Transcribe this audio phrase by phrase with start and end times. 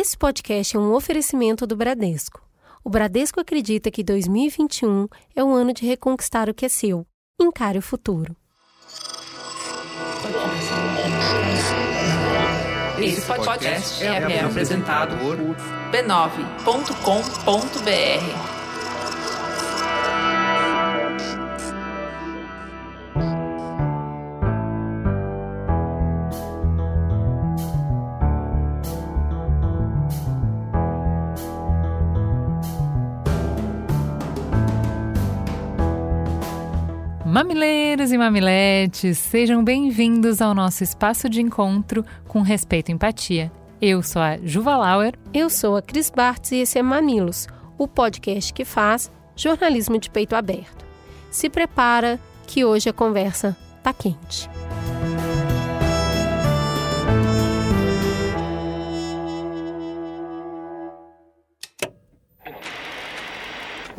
[0.00, 2.40] Esse podcast é um oferecimento do Bradesco.
[2.84, 7.04] O Bradesco acredita que 2021 é o ano de reconquistar o que é seu.
[7.36, 8.36] Encare o futuro.
[12.96, 15.36] Esse podcast é apresentado por
[15.90, 18.57] b9.com.br.
[37.38, 43.52] Mamileiros e mamiletes, sejam bem-vindos ao nosso espaço de encontro com respeito e empatia.
[43.80, 45.14] Eu sou a Juva Lauer.
[45.32, 47.46] Eu sou a Cris Bartz e esse é Mamilos,
[47.78, 50.84] o podcast que faz jornalismo de peito aberto.
[51.30, 54.50] Se prepara que hoje a conversa tá quente.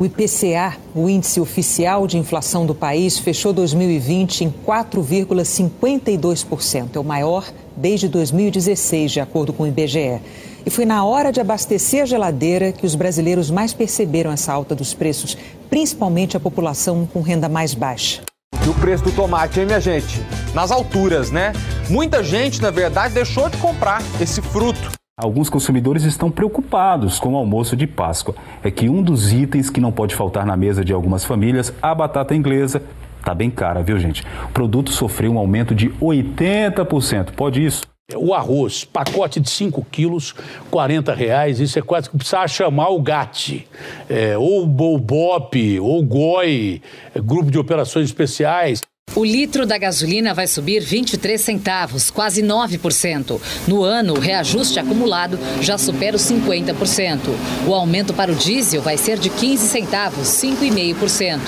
[0.00, 6.96] O IPCA, o índice oficial de inflação do país, fechou 2020 em 4,52%.
[6.96, 7.44] É o maior
[7.76, 10.22] desde 2016, de acordo com o IBGE.
[10.64, 14.74] E foi na hora de abastecer a geladeira que os brasileiros mais perceberam essa alta
[14.74, 15.36] dos preços,
[15.68, 18.22] principalmente a população com renda mais baixa.
[18.64, 20.24] E o preço do tomate, hein, minha gente?
[20.54, 21.52] Nas alturas, né?
[21.90, 24.98] Muita gente, na verdade, deixou de comprar esse fruto.
[25.22, 28.34] Alguns consumidores estão preocupados com o almoço de Páscoa.
[28.64, 31.94] É que um dos itens que não pode faltar na mesa de algumas famílias, a
[31.94, 32.82] batata inglesa,
[33.22, 34.24] tá bem cara, viu, gente?
[34.44, 37.32] O produto sofreu um aumento de 80%.
[37.32, 37.82] Pode isso?
[38.16, 40.34] O arroz, pacote de 5 quilos,
[40.70, 43.68] 40 reais, isso é quase que precisava chamar o GAT,
[44.08, 46.82] é, ou o BOP, ou o GOI,
[47.14, 48.80] é, Grupo de Operações Especiais.
[49.14, 53.40] O litro da gasolina vai subir 23 centavos, quase 9%.
[53.66, 57.18] No ano, o reajuste acumulado já supera os 50%.
[57.66, 61.40] O aumento para o diesel vai ser de 15 centavos, 5,5%.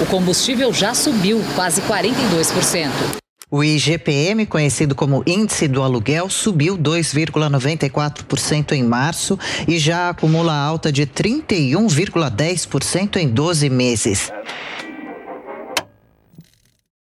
[0.00, 2.88] O combustível já subiu quase 42%.
[3.50, 9.36] O IGPM, conhecido como Índice do Aluguel, subiu 2,94% em março
[9.66, 14.30] e já acumula alta de 31,10% em 12 meses.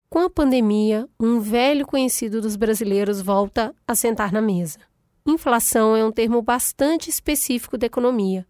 [0.10, 4.80] Com a pandemia, um velho conhecido dos brasileiros volta a sentar na mesa.
[5.26, 8.48] Inflação é um termo bastante específico da economia.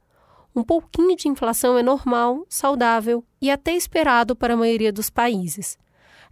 [0.55, 5.79] Um pouquinho de inflação é normal, saudável e até esperado para a maioria dos países.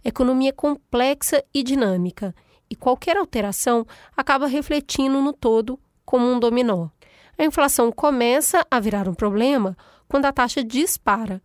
[0.04, 2.32] A economia é complexa e dinâmica,
[2.70, 3.84] e qualquer alteração
[4.16, 6.88] acaba refletindo no todo como um dominó.
[7.36, 9.76] A inflação começa a virar um problema
[10.06, 11.42] quando a taxa dispara.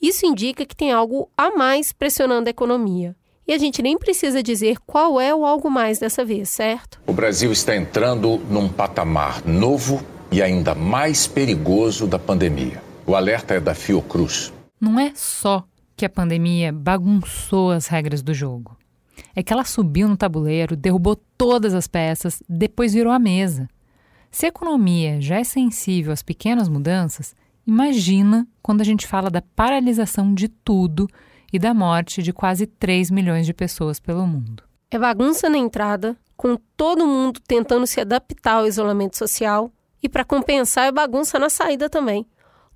[0.00, 3.14] Isso indica que tem algo a mais pressionando a economia.
[3.46, 7.00] E a gente nem precisa dizer qual é o algo mais dessa vez, certo?
[7.06, 10.02] O Brasil está entrando num patamar novo
[10.32, 12.82] e ainda mais perigoso da pandemia.
[13.06, 14.52] O alerta é da Fiocruz.
[14.80, 18.78] Não é só que a pandemia bagunçou as regras do jogo.
[19.36, 23.68] É que ela subiu no tabuleiro, derrubou todas as peças, depois virou a mesa.
[24.30, 27.34] Se a economia já é sensível às pequenas mudanças,
[27.66, 31.08] imagina quando a gente fala da paralisação de tudo
[31.52, 34.62] e da morte de quase 3 milhões de pessoas pelo mundo.
[34.90, 39.70] É bagunça na entrada, com todo mundo tentando se adaptar ao isolamento social,
[40.02, 42.26] e para compensar é bagunça na saída também,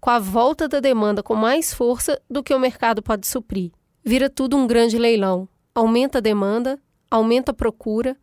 [0.00, 3.72] com a volta da demanda com mais força do que o mercado pode suprir.
[4.04, 5.48] Vira tudo um grande leilão.
[5.74, 6.78] Aumenta a demanda,
[7.10, 8.16] aumenta a procura,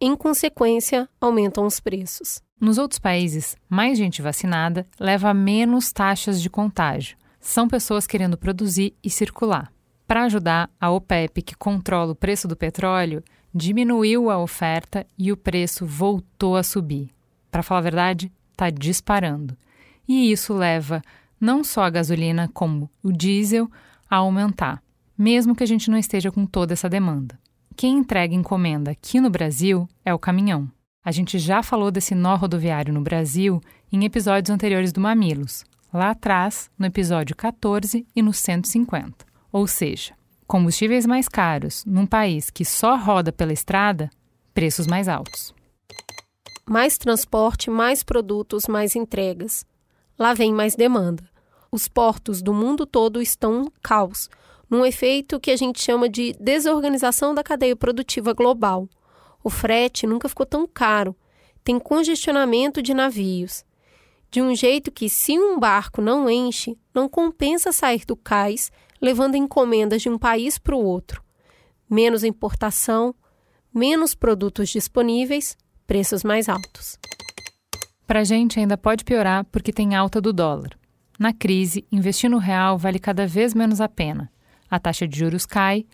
[0.00, 2.42] em consequência, aumentam os preços.
[2.60, 7.16] Nos outros países, mais gente vacinada leva a menos taxas de contágio.
[7.40, 9.72] São pessoas querendo produzir e circular.
[10.06, 15.38] Para ajudar, a OPEP, que controla o preço do petróleo, diminuiu a oferta e o
[15.38, 17.10] preço voltou a subir.
[17.50, 19.56] Para falar a verdade, está disparando.
[20.06, 21.00] E isso leva
[21.40, 23.70] não só a gasolina, como o diesel,
[24.08, 24.82] a aumentar,
[25.16, 27.38] mesmo que a gente não esteja com toda essa demanda.
[27.74, 30.70] Quem entrega encomenda aqui no Brasil é o caminhão.
[31.02, 33.58] A gente já falou desse nó rodoviário no Brasil
[33.90, 39.24] em episódios anteriores do Mamilos, lá atrás, no episódio 14 e no 150.
[39.50, 40.12] Ou seja,
[40.46, 44.10] combustíveis mais caros num país que só roda pela estrada,
[44.52, 45.54] preços mais altos.
[46.68, 49.64] Mais transporte, mais produtos, mais entregas.
[50.18, 51.24] Lá vem mais demanda.
[51.72, 54.28] Os portos do mundo todo estão um caos,
[54.68, 58.86] num efeito que a gente chama de desorganização da cadeia produtiva global.
[59.42, 61.16] O frete nunca ficou tão caro,
[61.62, 63.64] tem congestionamento de navios.
[64.30, 68.70] De um jeito que, se um barco não enche, não compensa sair do cais
[69.00, 71.22] levando encomendas de um país para o outro.
[71.88, 73.14] Menos importação,
[73.74, 75.56] menos produtos disponíveis,
[75.86, 76.98] preços mais altos.
[78.06, 80.78] Para a gente ainda pode piorar porque tem alta do dólar.
[81.18, 84.30] Na crise, investir no real vale cada vez menos a pena.
[84.70, 85.84] A taxa de juros cai,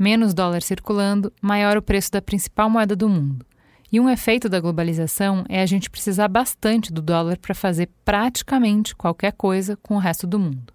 [0.00, 3.44] menos dólar circulando, maior o preço da principal moeda do mundo.
[3.92, 8.96] E um efeito da globalização é a gente precisar bastante do dólar para fazer praticamente
[8.96, 10.72] qualquer coisa com o resto do mundo.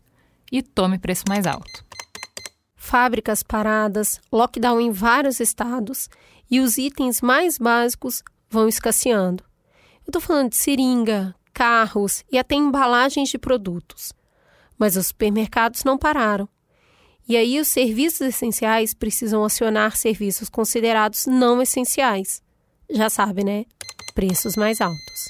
[0.51, 1.83] E tome preço mais alto.
[2.75, 6.07] Fábricas paradas, lockdown em vários estados
[6.51, 9.43] e os itens mais básicos vão escasseando.
[10.05, 14.13] Eu estou falando de seringa, carros e até embalagens de produtos.
[14.77, 16.47] Mas os supermercados não pararam.
[17.27, 22.45] E aí os serviços essenciais precisam acionar serviços considerados não essenciais
[22.89, 23.65] já sabe, né?
[24.13, 25.25] Preços mais altos.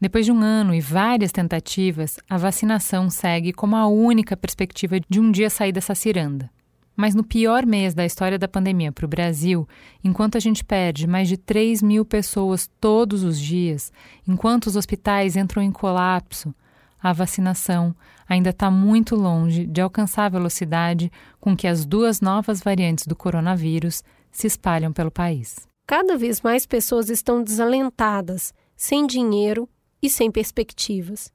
[0.00, 5.20] Depois de um ano e várias tentativas, a vacinação segue como a única perspectiva de
[5.20, 6.50] um dia sair dessa ciranda.
[6.94, 9.68] Mas no pior mês da história da pandemia para o Brasil,
[10.02, 13.92] enquanto a gente perde mais de 3 mil pessoas todos os dias,
[14.26, 16.54] enquanto os hospitais entram em colapso,
[17.02, 17.94] a vacinação
[18.28, 21.10] ainda está muito longe de alcançar a velocidade
[21.40, 25.68] com que as duas novas variantes do coronavírus se espalham pelo país.
[25.86, 29.68] Cada vez mais pessoas estão desalentadas, sem dinheiro
[30.02, 31.32] e sem perspectivas.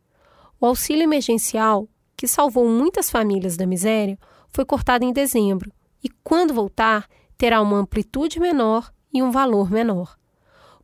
[0.60, 4.20] O auxílio emergencial, que salvou muitas famílias da miséria,
[4.50, 5.72] foi cortado em dezembro
[6.04, 10.18] e, quando voltar, terá uma amplitude menor e um valor menor.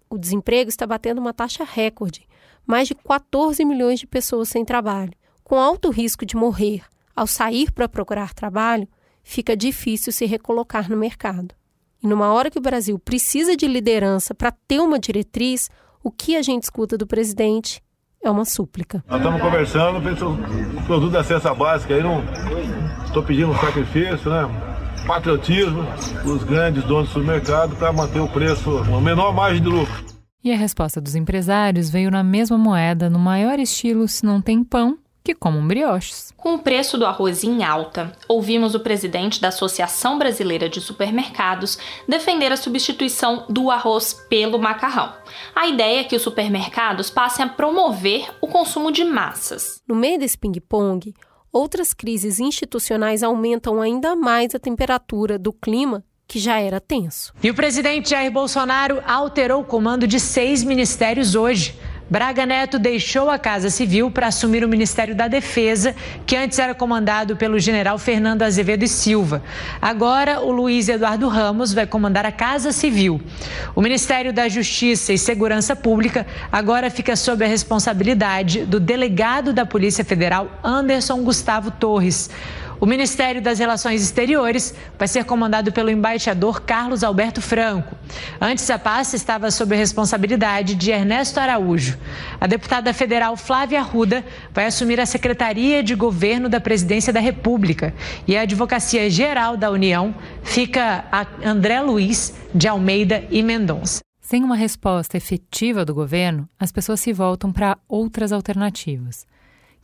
[0.10, 2.27] O desemprego está batendo uma taxa recorde,
[2.68, 5.14] mais de 14 milhões de pessoas sem trabalho.
[5.44, 6.84] Com alto risco de morrer
[7.16, 8.88] ao sair para procurar trabalho,
[9.24, 11.56] fica difícil se recolocar no mercado.
[12.04, 15.70] E numa hora que o Brasil precisa de liderança para ter uma diretriz,
[16.04, 17.82] o que a gente escuta do presidente
[18.22, 19.04] é uma súplica.
[19.08, 22.22] Nós estamos conversando, o produto da cesta básica aí não
[23.06, 24.48] estou pedindo um sacrifício, né?
[25.08, 25.84] Patriotismo,
[26.26, 30.17] os grandes donos do supermercado para manter o preço, uma menor margem de lucro.
[30.48, 34.64] E a resposta dos empresários veio na mesma moeda, no maior estilo: se não tem
[34.64, 36.32] pão, que comam brioches.
[36.38, 41.78] Com o preço do arroz em alta, ouvimos o presidente da Associação Brasileira de Supermercados
[42.08, 45.12] defender a substituição do arroz pelo macarrão.
[45.54, 49.82] A ideia é que os supermercados passem a promover o consumo de massas.
[49.86, 51.14] No meio desse ping-pong,
[51.52, 57.34] outras crises institucionais aumentam ainda mais a temperatura do clima que já era tenso.
[57.42, 61.76] E o presidente Jair Bolsonaro alterou o comando de seis ministérios hoje.
[62.10, 65.94] Braga Neto deixou a Casa Civil para assumir o Ministério da Defesa,
[66.26, 69.44] que antes era comandado pelo general Fernando Azevedo e Silva.
[69.82, 73.22] Agora, o Luiz Eduardo Ramos vai comandar a Casa Civil.
[73.76, 79.66] O Ministério da Justiça e Segurança Pública agora fica sob a responsabilidade do delegado da
[79.66, 82.30] Polícia Federal, Anderson Gustavo Torres.
[82.80, 87.96] O Ministério das Relações Exteriores vai ser comandado pelo embaixador Carlos Alberto Franco.
[88.40, 91.98] Antes, a pasta estava sob a responsabilidade de Ernesto Araújo.
[92.40, 97.94] A deputada federal Flávia Arruda vai assumir a Secretaria de Governo da Presidência da República.
[98.28, 100.14] E a Advocacia Geral da União
[100.44, 104.02] fica a André Luiz de Almeida e Mendonça.
[104.22, 109.26] Sem uma resposta efetiva do governo, as pessoas se voltam para outras alternativas.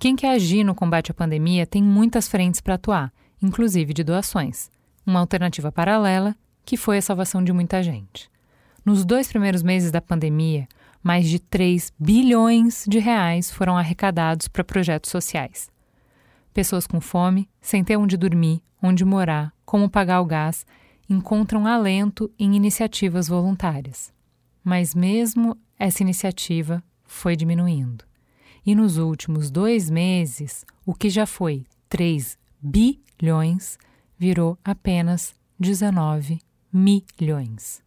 [0.03, 3.09] Quem quer agir no combate à pandemia tem muitas frentes para atuar,
[3.41, 4.69] inclusive de doações.
[5.07, 6.35] Uma alternativa paralela
[6.65, 8.29] que foi a salvação de muita gente.
[8.83, 10.67] Nos dois primeiros meses da pandemia,
[11.01, 15.71] mais de 3 bilhões de reais foram arrecadados para projetos sociais.
[16.53, 20.65] Pessoas com fome, sem ter onde dormir, onde morar, como pagar o gás,
[21.09, 24.11] encontram alento em iniciativas voluntárias.
[24.65, 28.03] Mas mesmo essa iniciativa foi diminuindo
[28.65, 33.77] e nos últimos dois meses, o que já foi 3 bilhões
[34.17, 36.39] virou apenas 19
[36.71, 37.81] milhões.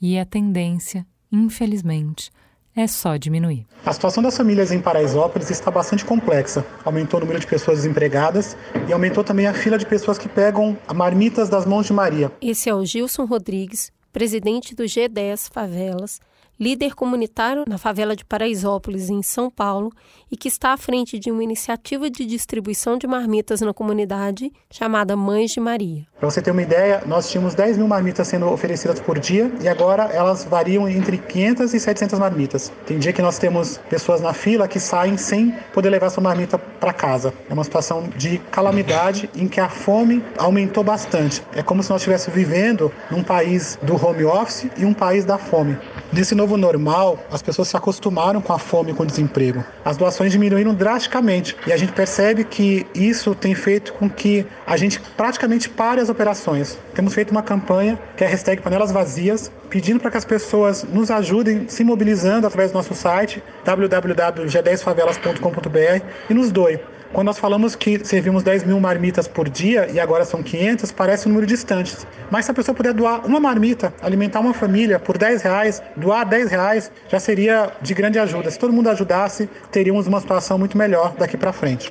[0.00, 2.30] E a tendência, infelizmente,
[2.74, 3.66] é só diminuir.
[3.84, 6.64] A situação das famílias em Paraisópolis está bastante complexa.
[6.84, 10.76] Aumentou o número de pessoas desempregadas e aumentou também a fila de pessoas que pegam
[10.94, 12.30] marmitas das mãos de Maria.
[12.40, 16.20] Esse é o Gilson Rodrigues, presidente do G10 Favelas,
[16.58, 19.92] líder comunitário na favela de Paraisópolis, em São Paulo,
[20.30, 25.16] e que está à frente de uma iniciativa de distribuição de marmitas na comunidade chamada
[25.16, 26.06] Mães de Maria.
[26.18, 29.68] Para você ter uma ideia, nós tínhamos 10 mil marmitas sendo oferecidas por dia e
[29.68, 32.72] agora elas variam entre 500 e 700 marmitas.
[32.86, 36.58] Tem dia que nós temos pessoas na fila que saem sem poder levar sua marmita
[36.58, 37.32] para casa.
[37.48, 41.42] É uma situação de calamidade em que a fome aumentou bastante.
[41.54, 45.38] É como se nós estivéssemos vivendo num país do home office e um país da
[45.38, 45.76] fome.
[46.12, 49.62] Nesse novo normal, as pessoas se acostumaram com a fome e com o desemprego.
[49.84, 54.74] As doações diminuíram drasticamente e a gente percebe que isso tem feito com que a
[54.76, 56.78] gente praticamente pare as operações.
[56.94, 60.82] Temos feito uma campanha que é a hashtag Panelas Vazias, pedindo para que as pessoas
[60.84, 66.80] nos ajudem se mobilizando através do nosso site www.g10favelas.com.br e nos doem.
[67.16, 71.26] Quando nós falamos que servimos 10 mil marmitas por dia e agora são 500, parece
[71.26, 71.96] um número distante.
[72.30, 76.28] Mas se a pessoa puder doar uma marmita, alimentar uma família por 10 reais, doar
[76.28, 78.50] 10 reais, já seria de grande ajuda.
[78.50, 81.90] Se todo mundo ajudasse, teríamos uma situação muito melhor daqui para frente.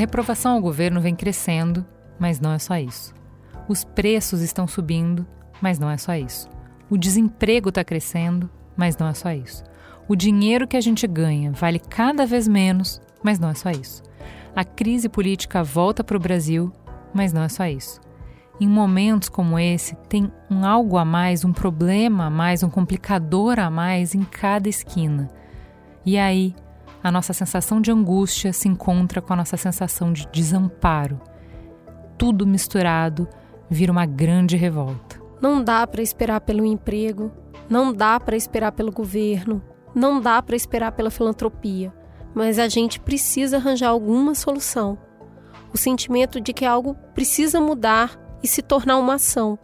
[0.00, 1.84] Reprovação ao governo vem crescendo,
[2.18, 3.12] mas não é só isso.
[3.68, 5.26] Os preços estão subindo,
[5.60, 6.48] mas não é só isso.
[6.88, 9.62] O desemprego está crescendo, mas não é só isso.
[10.08, 14.02] O dinheiro que a gente ganha vale cada vez menos, mas não é só isso.
[14.56, 16.72] A crise política volta para o Brasil,
[17.12, 18.00] mas não é só isso.
[18.58, 23.58] Em momentos como esse, tem um algo a mais, um problema a mais, um complicador
[23.58, 25.28] a mais em cada esquina.
[26.06, 26.54] E aí,
[27.02, 31.20] a nossa sensação de angústia se encontra com a nossa sensação de desamparo.
[32.18, 33.26] Tudo misturado
[33.68, 35.20] vira uma grande revolta.
[35.40, 37.32] Não dá para esperar pelo emprego,
[37.68, 39.62] não dá para esperar pelo governo,
[39.94, 41.92] não dá para esperar pela filantropia,
[42.34, 44.98] mas a gente precisa arranjar alguma solução.
[45.72, 49.58] O sentimento de que algo precisa mudar e se tornar uma ação.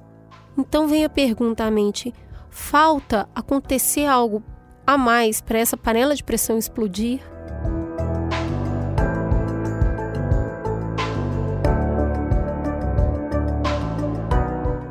[0.57, 2.14] Então vem a pergunta à mente:
[2.49, 4.43] falta acontecer algo
[4.87, 7.21] a mais para essa panela de pressão explodir?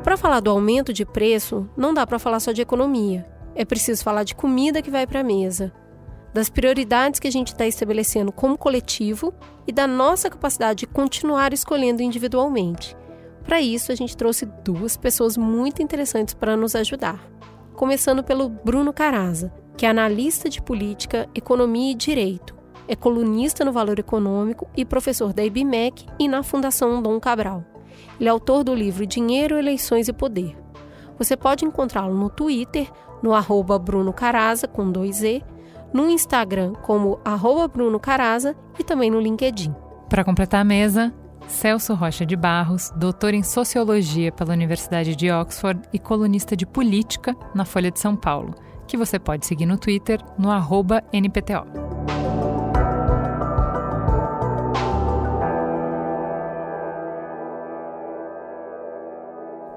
[0.04, 3.26] Para falar do aumento de preço, não dá para falar só de economia.
[3.54, 5.72] É preciso falar de comida que vai para a mesa,
[6.34, 9.32] das prioridades que a gente está estabelecendo como coletivo
[9.66, 12.94] e da nossa capacidade de continuar escolhendo individualmente.
[13.44, 17.18] Para isso, a gente trouxe duas pessoas muito interessantes para nos ajudar.
[17.74, 22.56] Começando pelo Bruno Caraza, que é analista de política, economia e direito,
[22.88, 27.64] é colunista no Valor Econômico e professor da IBMEC e na Fundação Dom Cabral.
[28.18, 30.56] Ele é autor do livro Dinheiro, Eleições e Poder.
[31.18, 32.90] Você pode encontrá-lo no Twitter,
[33.22, 35.42] no arroba Bruno Caraza, com dois E,
[35.92, 39.74] no Instagram como arroba Bruno Caraza e também no LinkedIn.
[40.08, 41.12] Para completar a mesa,
[41.48, 47.34] Celso Rocha de Barros, doutor em Sociologia pela Universidade de Oxford e colunista de Política
[47.54, 48.54] na Folha de São Paulo
[48.86, 50.50] que você pode seguir no Twitter no
[51.12, 51.66] NPTO.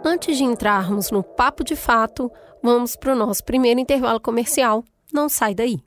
[0.06, 2.32] Antes de entrarmos no papo de fato,
[2.64, 4.84] vamos para o nosso primeiro intervalo comercial.
[5.14, 5.80] Não sai daí.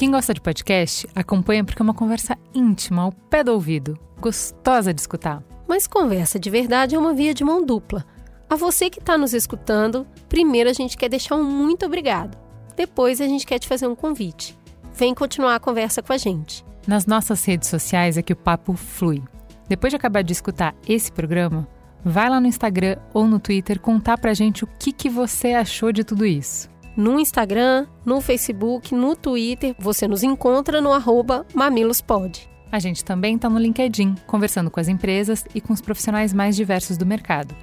[0.00, 4.94] Quem gosta de podcast, acompanha porque é uma conversa íntima, ao pé do ouvido, gostosa
[4.94, 5.44] de escutar.
[5.68, 8.06] Mas conversa de verdade é uma via de mão dupla.
[8.48, 12.38] A você que está nos escutando, primeiro a gente quer deixar um muito obrigado.
[12.74, 14.58] Depois a gente quer te fazer um convite.
[14.94, 16.64] Vem continuar a conversa com a gente.
[16.86, 19.22] Nas nossas redes sociais é que o papo flui.
[19.68, 21.68] Depois de acabar de escutar esse programa,
[22.02, 25.92] vai lá no Instagram ou no Twitter contar pra gente o que, que você achou
[25.92, 29.74] de tudo isso no Instagram, no Facebook, no Twitter.
[29.78, 32.48] Você nos encontra no arroba mamilospod.
[32.72, 36.54] A gente também está no LinkedIn, conversando com as empresas e com os profissionais mais
[36.54, 37.54] diversos do mercado.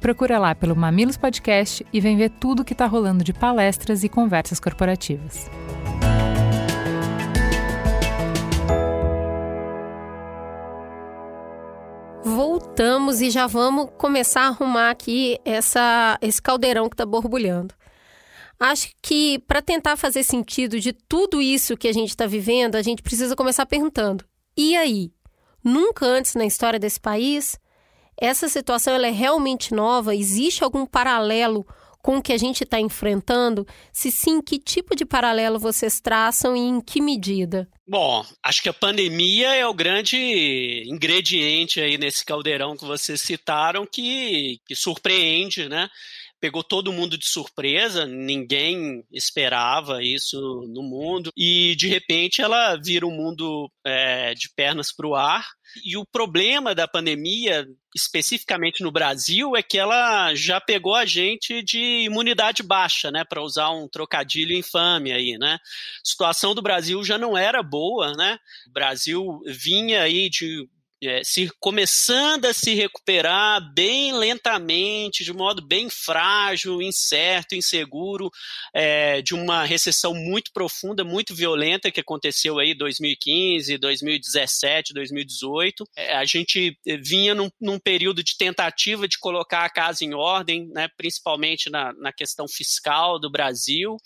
[0.00, 4.08] Procura lá pelo Mamilos Podcast e vem ver tudo que está rolando de palestras e
[4.08, 5.50] conversas corporativas.
[12.24, 17.74] Voltamos e já vamos começar a arrumar aqui essa, esse caldeirão que está borbulhando.
[18.58, 22.82] Acho que para tentar fazer sentido de tudo isso que a gente está vivendo, a
[22.82, 24.24] gente precisa começar perguntando:
[24.56, 25.12] e aí?
[25.62, 27.58] Nunca antes na história desse país,
[28.16, 30.14] essa situação ela é realmente nova?
[30.14, 31.66] Existe algum paralelo
[32.00, 33.66] com o que a gente está enfrentando?
[33.92, 37.68] Se sim, que tipo de paralelo vocês traçam e em que medida?
[37.84, 43.84] Bom, acho que a pandemia é o grande ingrediente aí nesse caldeirão que vocês citaram
[43.84, 45.88] que, que surpreende, né?
[46.40, 50.38] Pegou todo mundo de surpresa, ninguém esperava isso
[50.68, 55.14] no mundo, e de repente ela vira o um mundo é, de pernas para o
[55.14, 55.46] ar.
[55.84, 61.62] E o problema da pandemia, especificamente no Brasil, é que ela já pegou a gente
[61.62, 63.24] de imunidade baixa, né?
[63.24, 65.54] Para usar um trocadilho infame aí, né?
[65.54, 65.58] A
[66.04, 68.38] situação do Brasil já não era boa, né?
[68.68, 70.66] O Brasil vinha aí de
[71.02, 78.30] é, se começando a se recuperar bem lentamente, de modo bem frágil, incerto, inseguro,
[78.74, 85.84] é, de uma recessão muito profunda, muito violenta que aconteceu aí 2015, 2017, 2018.
[85.96, 90.66] É, a gente vinha num, num, período de tentativa de colocar a casa em ordem,
[90.68, 93.96] né, principalmente na, na questão fiscal do Brasil,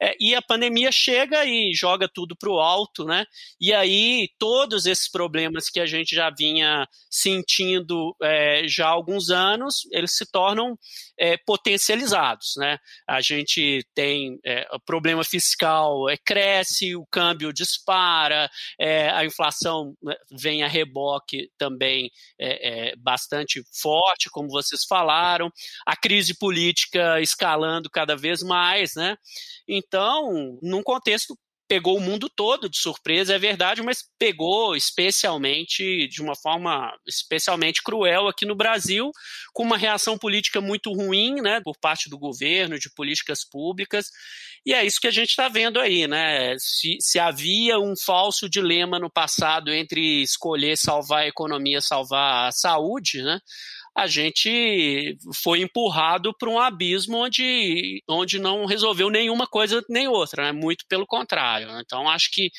[0.00, 3.24] é, e a pandemia chega e joga tudo para o alto, né?
[3.60, 9.30] E aí todos esses problemas que a gente já vinha sentindo é, já há alguns
[9.30, 10.76] anos, eles se tornam
[11.18, 12.54] é, potencializados.
[12.56, 12.78] Né?
[13.08, 19.94] A gente tem é, o problema fiscal é, cresce, o câmbio dispara, é, a inflação
[20.02, 22.10] né, vem a reboque também
[22.40, 25.50] é, bastante forte, como vocês falaram,
[25.86, 28.94] a crise política escalando cada vez mais.
[28.96, 29.16] Né?
[29.68, 31.36] Então, num contexto
[31.72, 37.82] pegou o mundo todo de surpresa, é verdade, mas pegou especialmente, de uma forma especialmente
[37.82, 39.10] cruel aqui no Brasil,
[39.54, 44.10] com uma reação política muito ruim, né, por parte do governo, de políticas públicas,
[44.64, 48.48] e é isso que a gente está vendo aí, né, se, se havia um falso
[48.48, 53.38] dilema no passado entre escolher salvar a economia, salvar a saúde, né,
[53.94, 60.44] a gente foi empurrado para um abismo onde, onde não resolveu nenhuma coisa nem outra,
[60.44, 60.52] né?
[60.52, 61.68] muito pelo contrário.
[61.80, 62.50] Então, acho que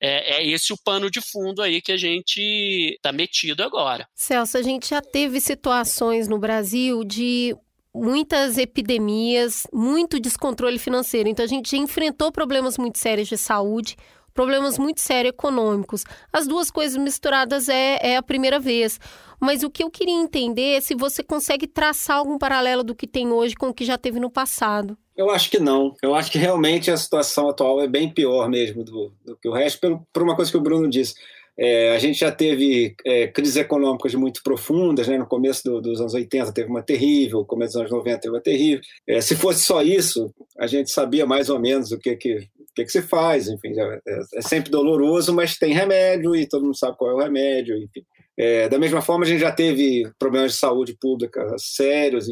[0.00, 4.08] é, é, esse o pano de fundo aí que a gente está metido agora.
[4.14, 7.56] Celso, a gente já teve situações no Brasil de
[7.96, 11.28] muitas epidemias, muito descontrole financeiro.
[11.28, 13.96] Então, a gente já enfrentou problemas muito sérios de saúde,
[14.34, 16.04] problemas muito sérios econômicos.
[16.32, 19.00] As duas coisas misturadas é, é a primeira vez.
[19.40, 23.06] Mas o que eu queria entender é se você consegue traçar algum paralelo do que
[23.06, 24.96] tem hoje com o que já teve no passado.
[25.16, 25.94] Eu acho que não.
[26.02, 29.52] Eu acho que realmente a situação atual é bem pior mesmo do, do que o
[29.52, 31.14] resto, pelo, por uma coisa que o Bruno disse.
[31.58, 35.16] É, a gente já teve é, crises econômicas muito profundas, né?
[35.16, 38.34] no começo do, dos anos 80 teve uma terrível, no começo dos anos 90 teve
[38.34, 38.80] uma terrível.
[39.08, 42.74] É, se fosse só isso, a gente sabia mais ou menos o que, que, o
[42.74, 44.00] que, que se faz, enfim, é,
[44.34, 48.04] é, sempre doloroso, mas tem remédio e todo mundo sabe qual é o remédio, enfim.
[48.38, 52.26] É, da mesma forma, a gente já teve problemas de saúde pública sérios,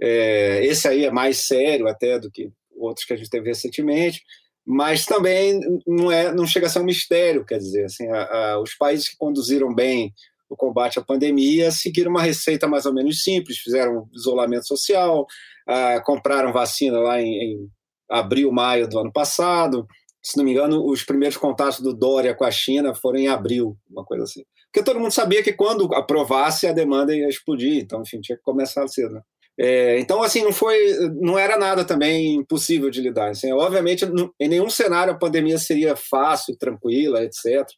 [0.00, 4.22] é, esse aí é mais sério até do que outros que a gente teve recentemente,
[4.70, 8.62] mas também não, é, não chega a ser um mistério, quer dizer, assim, a, a,
[8.62, 10.14] os países que conduziram bem
[10.48, 15.26] o combate à pandemia seguiram uma receita mais ou menos simples, fizeram isolamento social,
[15.66, 17.68] a, compraram vacina lá em, em
[18.08, 19.86] abril, maio do ano passado,
[20.22, 23.76] se não me engano, os primeiros contatos do Dória com a China foram em abril,
[23.90, 24.44] uma coisa assim.
[24.72, 28.44] Porque todo mundo sabia que quando aprovasse a demanda ia explodir, então, enfim, tinha que
[28.44, 29.14] começar cedo.
[29.14, 29.22] Né?
[29.62, 30.78] É, então, assim, não foi,
[31.20, 33.28] não era nada também impossível de lidar.
[33.28, 34.06] Assim, obviamente,
[34.40, 37.68] em nenhum cenário a pandemia seria fácil, tranquila, etc.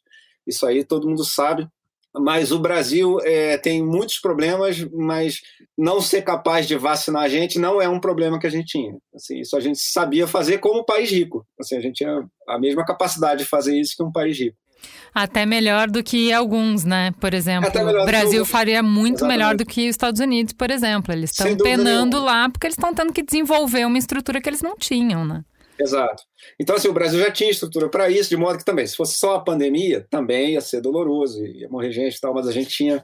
[0.47, 1.67] Isso aí todo mundo sabe.
[2.15, 5.41] Mas o Brasil é, tem muitos problemas, mas
[5.77, 8.95] não ser capaz de vacinar a gente não é um problema que a gente tinha.
[9.13, 11.45] Assim, isso a gente sabia fazer como país rico.
[11.59, 14.57] Assim, a gente tinha a mesma capacidade de fazer isso que um país rico.
[15.13, 17.11] Até melhor do que alguns, né?
[17.19, 19.37] Por exemplo, o Brasil faria muito Exatamente.
[19.37, 21.13] melhor do que os Estados Unidos, por exemplo.
[21.13, 22.31] Eles estão penando nenhuma.
[22.31, 25.43] lá porque eles estão tendo que desenvolver uma estrutura que eles não tinham, né?
[25.79, 26.23] Exato.
[26.59, 29.17] Então, assim, o Brasil já tinha estrutura para isso, de modo que também, se fosse
[29.17, 32.69] só a pandemia, também ia ser doloroso, ia morrer gente e tal, mas a gente
[32.69, 33.03] tinha,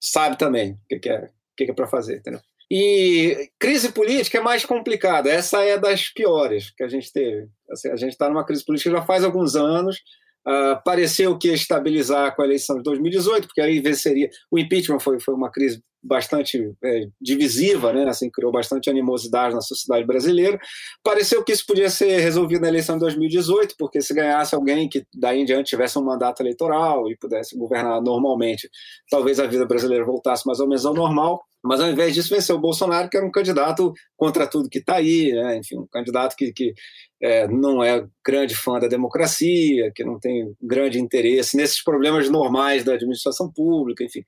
[0.00, 2.40] sabe também o que, que é, que, que é para fazer, entendeu?
[2.70, 7.48] E crise política é mais complicada, essa é das piores que a gente teve.
[7.70, 10.00] Assim, a gente está numa crise política já faz alguns anos,
[10.46, 14.28] Uh, pareceu que ia estabilizar com a eleição de 2018, porque aí venceria.
[14.50, 18.08] O impeachment foi, foi uma crise bastante é, divisiva, né?
[18.08, 20.58] assim, criou bastante animosidade na sociedade brasileira.
[21.02, 25.06] Pareceu que isso podia ser resolvido na eleição de 2018, porque se ganhasse alguém que
[25.14, 28.68] daí em diante tivesse um mandato eleitoral e pudesse governar normalmente,
[29.10, 31.42] talvez a vida brasileira voltasse mais ou menos ao normal.
[31.64, 34.96] Mas ao invés disso, venceu o Bolsonaro, que era um candidato contra tudo que está
[34.96, 35.58] aí, né?
[35.58, 36.74] enfim, um candidato que, que
[37.22, 42.82] é, não é grande fã da democracia, que não tem grande interesse nesses problemas normais
[42.82, 44.24] da administração pública, enfim.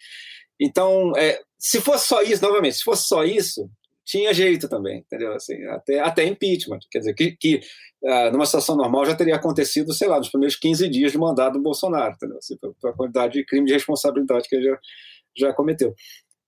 [0.60, 3.70] Então, é, se fosse só isso, novamente, se fosse só isso,
[4.04, 5.32] tinha jeito também, entendeu?
[5.32, 7.60] Assim, até, até impeachment, quer dizer, que, que
[8.02, 11.54] uh, numa situação normal já teria acontecido, sei lá, nos primeiros 15 dias de mandato
[11.54, 12.36] do Bolsonaro, entendeu?
[12.36, 14.78] Assim, pela quantidade de crime de responsabilidade que ele já,
[15.38, 15.94] já cometeu.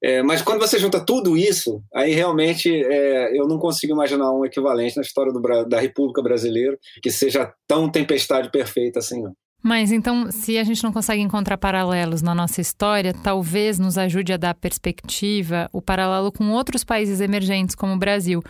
[0.05, 4.45] É, mas quando você junta tudo isso, aí realmente é, eu não consigo imaginar um
[4.45, 9.35] equivalente na história do, da República Brasileira que seja tão tempestade perfeita assim, não.
[9.63, 14.33] Mas então, se a gente não consegue encontrar paralelos na nossa história, talvez nos ajude
[14.33, 18.43] a dar perspectiva o paralelo com outros países emergentes, como o Brasil.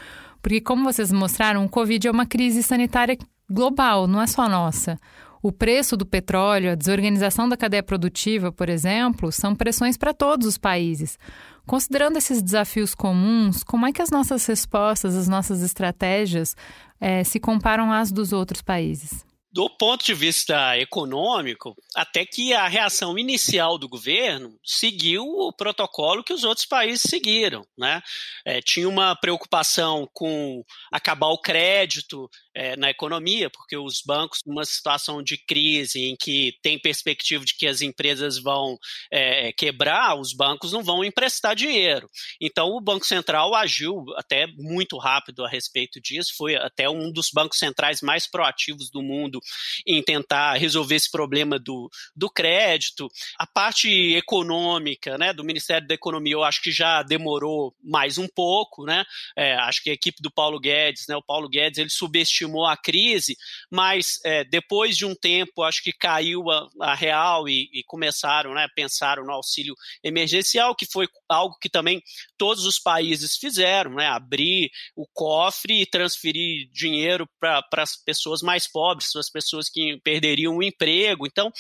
[0.43, 3.17] Porque, como vocês mostraram, o Covid é uma crise sanitária
[3.51, 4.99] global, não é só nossa.
[5.43, 10.47] O preço do petróleo, a desorganização da cadeia produtiva, por exemplo, são pressões para todos
[10.47, 11.19] os países.
[11.67, 16.55] Considerando esses desafios comuns, como é que as nossas respostas, as nossas estratégias
[17.01, 19.26] é, se comparam às dos outros países?
[19.57, 26.23] Do ponto de vista econômico, até que a reação inicial do governo seguiu o protocolo
[26.23, 27.67] que os outros países seguiram.
[27.75, 28.03] Né?
[28.45, 34.65] É, tinha uma preocupação com acabar o crédito é, na economia, porque os bancos, numa
[34.65, 38.79] situação de crise em que tem perspectiva de que as empresas vão
[39.13, 42.09] é, quebrar, os bancos não vão emprestar dinheiro.
[42.41, 47.29] Então, o Banco Central agiu até muito rápido a respeito disso, foi até um dos
[47.31, 49.39] bancos centrais mais proativos do mundo
[49.87, 53.07] em tentar resolver esse problema do, do crédito.
[53.39, 58.27] A parte econômica né, do Ministério da Economia, eu acho que já demorou mais um
[58.27, 59.05] pouco, né?
[59.37, 62.65] É, acho que a equipe do Paulo Guedes, né, o Paulo Guedes, ele subestimou subestimou
[62.65, 63.37] a crise,
[63.71, 68.55] mas é, depois de um tempo, acho que caiu a, a real e, e, começaram,
[68.55, 72.01] né, pensaram no auxílio emergencial, que foi algo que também
[72.39, 78.71] todos os países fizeram, né, abrir o cofre e transferir dinheiro para as pessoas mais
[78.71, 81.27] pobres, as pessoas que perderiam o emprego.
[81.27, 81.51] Então,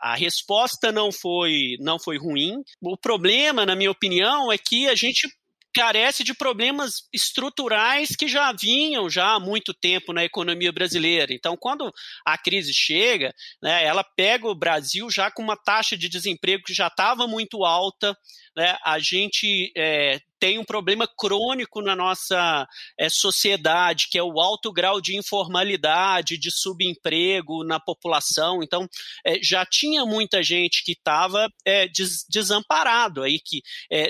[0.00, 2.62] a resposta não foi, não foi ruim.
[2.80, 5.28] O problema, na minha opinião, é que a gente
[5.74, 11.32] carece de problemas estruturais que já vinham já há muito tempo na economia brasileira.
[11.32, 11.90] Então, quando
[12.26, 16.74] a crise chega, né, ela pega o Brasil já com uma taxa de desemprego que
[16.74, 18.16] já estava muito alta,
[18.56, 22.66] né, a gente é, tem um problema crônico na nossa
[22.98, 28.62] é, sociedade, que é o alto grau de informalidade, de subemprego na população.
[28.62, 28.88] Então,
[29.24, 33.60] é, já tinha muita gente que estava é, des desamparado aí, que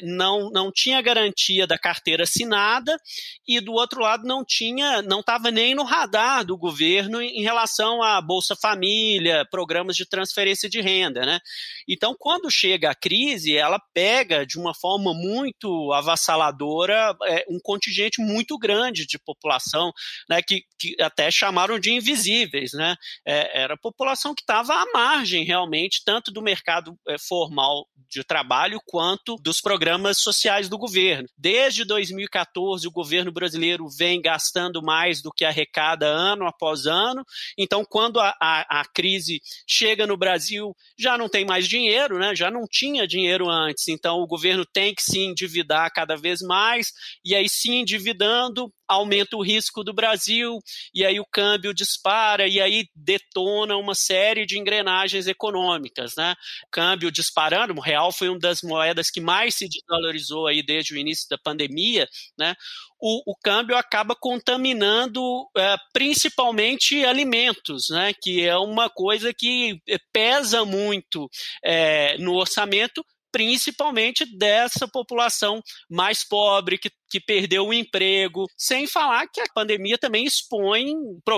[0.02, 2.96] não, não tinha garantia da carteira assinada
[3.48, 8.02] e do outro lado não tinha, não estava nem no radar do governo em relação
[8.02, 11.40] à Bolsa Família, programas de transferência de renda, né?
[11.88, 17.59] Então, quando chega a crise, ela pega de uma forma muito avassaladora avassaladora é, um
[17.62, 19.92] contingente muito grande de população,
[20.28, 22.94] né, que, que até chamaram de invisíveis, né?
[23.26, 28.80] É, era população que estava à margem realmente tanto do mercado é, formal de trabalho
[28.85, 31.28] quanto dos programas sociais do governo.
[31.37, 37.24] Desde 2014 o governo brasileiro vem gastando mais do que arrecada ano após ano.
[37.56, 42.35] Então, quando a, a, a crise chega no Brasil, já não tem mais dinheiro, né?
[42.35, 43.88] Já não tinha dinheiro antes.
[43.88, 46.92] Então, o governo tem que se endividar cada vez mais,
[47.25, 50.59] e aí se endividando, aumenta o risco do Brasil,
[50.92, 56.12] e aí o câmbio dispara, e aí detona uma série de engrenagens econômicas.
[56.16, 56.35] Né?
[56.73, 60.99] Câmbio disparando, o real foi uma das moedas que mais se desvalorizou aí desde o
[60.99, 62.55] início da pandemia, né?
[63.03, 65.23] O, o, câmbio acaba contaminando
[65.57, 69.81] é, principalmente alimentos, né, que é uma coisa que
[70.12, 71.27] pesa muito
[71.64, 79.27] é, no orçamento, principalmente dessa população mais pobre, que que perdeu o emprego, sem falar
[79.27, 80.94] que a pandemia também expõe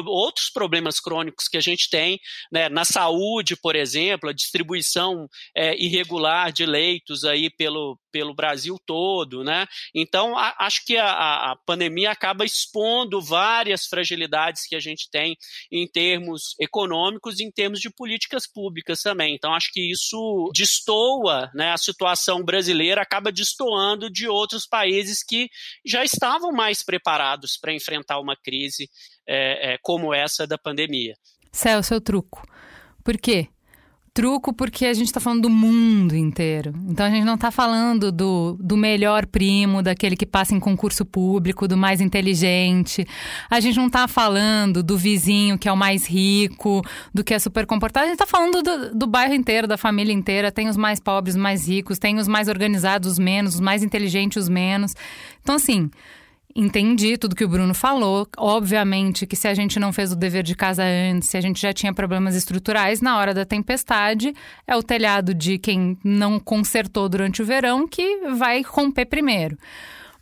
[0.07, 2.21] outros problemas crônicos que a gente tem
[2.53, 8.77] né, na saúde, por exemplo, a distribuição é, irregular de leitos aí pelo, pelo Brasil
[8.87, 9.67] todo, né?
[9.95, 15.37] Então, a, acho que a, a, pandemia acaba expondo várias fragilidades que a gente tem
[15.71, 19.35] em termos econômicos e em termos de políticas públicas também.
[19.35, 21.73] Então, acho que isso destoa, né?
[21.73, 25.49] A situação brasileira acaba destoando de outros países que
[25.85, 28.88] já estavam mais preparados para enfrentar uma crise
[29.27, 31.14] é, é, como essa da pandemia.
[31.51, 32.42] Céu, seu truco.
[33.05, 33.48] Por quê?
[34.14, 36.75] Truco porque a gente está falando do mundo inteiro.
[36.87, 41.03] Então a gente não está falando do, do melhor primo, daquele que passa em concurso
[41.03, 43.07] público, do mais inteligente.
[43.48, 46.83] A gente não está falando do vizinho que é o mais rico,
[47.14, 48.05] do que é super comportado.
[48.05, 50.53] A gente está falando do, do bairro inteiro, da família inteira.
[50.53, 53.83] Tem os mais pobres, os mais ricos, tem os mais organizados, os menos, os mais
[53.83, 54.94] inteligentes, os menos.
[55.40, 55.90] Então, assim.
[56.55, 58.29] Entendi tudo que o Bruno falou.
[58.37, 61.61] Obviamente que se a gente não fez o dever de casa antes, se a gente
[61.61, 64.35] já tinha problemas estruturais, na hora da tempestade,
[64.67, 69.57] é o telhado de quem não consertou durante o verão que vai romper primeiro.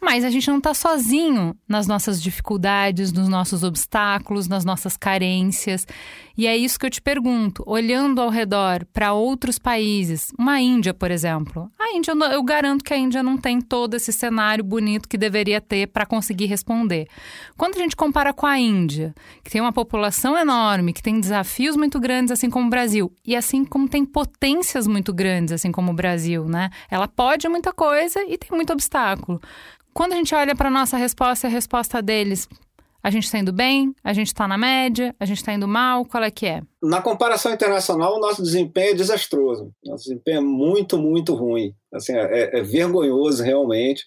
[0.00, 5.86] Mas a gente não está sozinho nas nossas dificuldades, nos nossos obstáculos, nas nossas carências.
[6.36, 10.94] E é isso que eu te pergunto, olhando ao redor para outros países, uma Índia,
[10.94, 11.70] por exemplo.
[11.78, 15.60] A Índia, eu garanto que a Índia não tem todo esse cenário bonito que deveria
[15.60, 17.06] ter para conseguir responder.
[17.58, 21.76] Quando a gente compara com a Índia, que tem uma população enorme, que tem desafios
[21.76, 25.90] muito grandes, assim como o Brasil, e assim como tem potências muito grandes, assim como
[25.90, 26.70] o Brasil, né?
[26.90, 29.40] Ela pode muita coisa e tem muito obstáculo.
[29.92, 32.48] Quando a gente olha para nossa resposta e a resposta deles,
[33.02, 33.94] a gente está indo bem?
[34.04, 35.14] A gente está na média?
[35.18, 36.04] A gente está indo mal?
[36.04, 36.62] Qual é que é?
[36.82, 39.72] Na comparação internacional, o nosso desempenho é desastroso.
[39.84, 41.74] Nosso desempenho é muito, muito ruim.
[41.92, 44.04] Assim, é, é vergonhoso, realmente.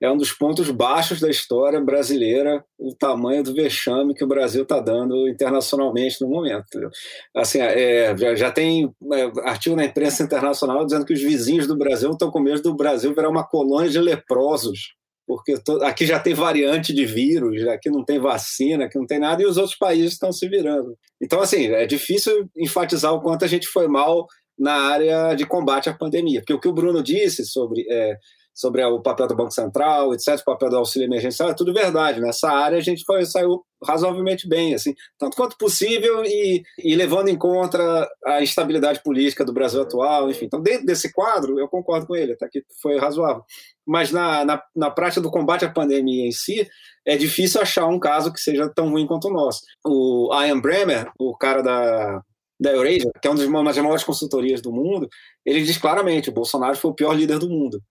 [0.00, 4.62] É um dos pontos baixos da história brasileira, o tamanho do vexame que o Brasil
[4.62, 6.90] está dando internacionalmente no momento.
[7.34, 11.76] Assim, é, já, já, tem é, artigo na imprensa internacional dizendo que os vizinhos do
[11.76, 14.94] Brasil estão com medo do Brasil virar uma colônia de leprosos
[15.26, 19.42] porque aqui já tem variante de vírus, aqui não tem vacina, aqui não tem nada,
[19.42, 20.96] e os outros países estão se virando.
[21.20, 24.26] Então, assim, é difícil enfatizar o quanto a gente foi mal
[24.58, 28.16] na área de combate à pandemia, porque o que o Bruno disse sobre é,
[28.54, 32.20] sobre o papel do Banco Central, etc., o papel do auxílio emergencial, é tudo verdade.
[32.20, 37.28] Nessa área a gente foi, saiu razoavelmente bem, assim, tanto quanto possível e, e levando
[37.28, 40.44] em conta a instabilidade política do Brasil atual, enfim.
[40.46, 43.42] Então, dentro desse quadro, eu concordo com ele, até que foi razoável.
[43.84, 46.66] Mas na, na, na prática do combate à pandemia em si,
[47.04, 49.62] é difícil achar um caso que seja tão ruim quanto o nosso.
[49.84, 52.22] O Ian Bremer, o cara da,
[52.58, 55.08] da Eurasia, que é uma das maiores consultorias do mundo,
[55.44, 57.82] ele diz claramente: o Bolsonaro foi o pior líder do mundo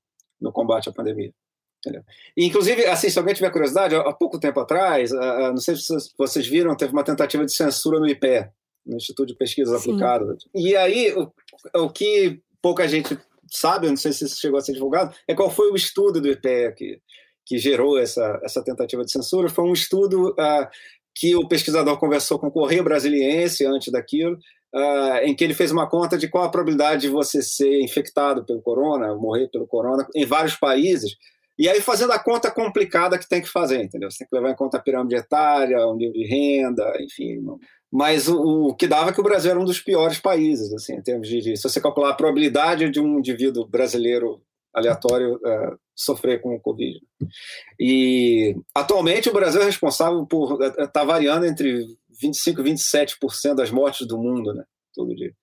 [0.43, 1.33] no combate à pandemia.
[1.79, 2.03] Entendeu?
[2.37, 6.47] E, inclusive, assim, se alguém tiver curiosidade, há pouco tempo atrás, não sei se vocês
[6.47, 8.49] viram, teve uma tentativa de censura no IPE,
[8.85, 9.91] no Instituto de Pesquisas Sim.
[9.91, 10.43] Aplicadas.
[10.53, 11.31] E aí, o,
[11.81, 13.17] o, que pouca gente
[13.51, 16.29] sabe, não sei se isso chegou a ser divulgado, é qual foi o estudo do
[16.29, 17.01] IPE que,
[17.45, 19.49] que gerou essa, essa tentativa de censura.
[19.49, 20.67] Foi um estudo uh,
[21.13, 24.37] que o pesquisador conversou com o Correio Brasiliense antes daquilo,
[24.73, 28.45] uh, em que ele fez uma conta de qual a probabilidade de você ser infectado
[28.45, 31.15] pelo corona, morrer pelo corona, em vários países.
[31.57, 34.09] E aí fazendo a conta complicada que tem que fazer, entendeu?
[34.09, 37.39] Você tem que levar em conta a pirâmide etária, o nível de renda, enfim.
[37.91, 40.95] Mas o, o que dava é que o Brasil era um dos piores países, assim,
[40.95, 44.41] em termos de, de se você calcular a probabilidade de um indivíduo brasileiro
[44.73, 46.99] aleatório uh, sofrer com o Covid.
[47.79, 51.85] E atualmente o Brasil é responsável por estar tá variando entre
[52.21, 54.63] 25 e 27% das mortes do mundo, né?
[54.93, 55.33] Todo dia.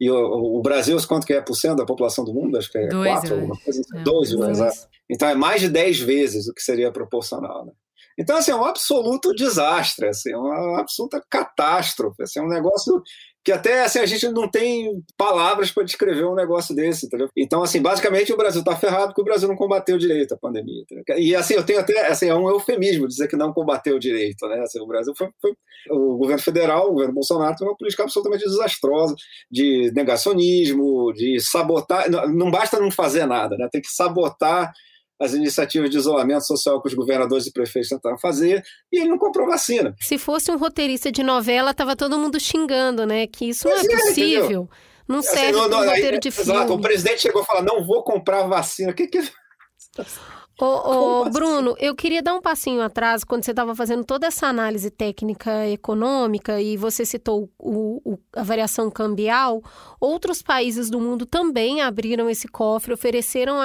[0.00, 2.58] E o, o, Brasil, quanto que é por cento da população do mundo?
[2.58, 3.98] Acho que é dois, 4, alguma coisa assim.
[3.98, 4.32] É, dois.
[4.32, 4.88] Exato.
[5.08, 7.72] Então é mais de 10 vezes o que seria proporcional, né?
[8.18, 13.02] Então, assim, é um absoluto desastre, assim, é uma absoluta catástrofe, assim, é um negócio
[13.46, 17.28] que até assim, a gente não tem palavras para descrever um negócio desse, entendeu?
[17.36, 20.82] Então, assim, basicamente o Brasil está ferrado porque o Brasil não combateu direito a pandemia.
[20.82, 21.16] Entendeu?
[21.16, 24.58] E assim, eu tenho até, assim, é um eufemismo dizer que não combateu direito, né?
[24.62, 25.52] Assim, o Brasil foi, foi,
[25.90, 29.14] o governo federal, o governo Bolsonaro tem uma política absolutamente desastrosa
[29.48, 33.68] de negacionismo, de sabotar, não, não basta não fazer nada, né?
[33.70, 34.72] Tem que sabotar
[35.20, 39.18] as iniciativas de isolamento social que os governadores e prefeitos tentaram fazer, e ele não
[39.18, 39.94] comprou vacina.
[40.00, 43.26] Se fosse um roteirista de novela, tava todo mundo xingando, né?
[43.26, 44.68] Que isso não é, é possível.
[45.08, 46.52] Não assim, serve assim, não, não, roteiro aí, de filme.
[46.52, 48.90] Exato, o presidente chegou a falar, não vou comprar vacina.
[48.90, 49.18] O que que...
[50.58, 51.32] Ô, ô assim?
[51.32, 55.68] Bruno, eu queria dar um passinho atrás quando você estava fazendo toda essa análise técnica
[55.68, 59.62] econômica e você citou o, o, a variação cambial.
[60.00, 63.58] Outros países do mundo também abriram esse cofre, ofereceram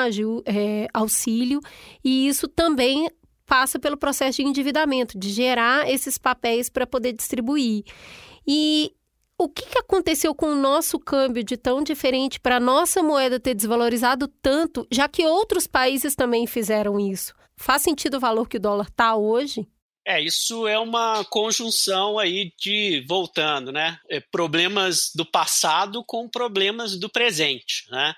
[0.45, 1.61] é, auxílio
[2.03, 3.09] e isso também
[3.45, 7.83] passa pelo processo de endividamento, de gerar esses papéis para poder distribuir.
[8.45, 8.93] E
[9.43, 13.39] o que, que aconteceu com o nosso câmbio de tão diferente para a nossa moeda
[13.39, 17.33] ter desvalorizado tanto, já que outros países também fizeram isso?
[17.57, 19.67] Faz sentido o valor que o dólar está hoje?
[20.05, 23.99] É, isso é uma conjunção aí de, voltando, né?
[24.09, 28.13] É, problemas do passado com problemas do presente, né?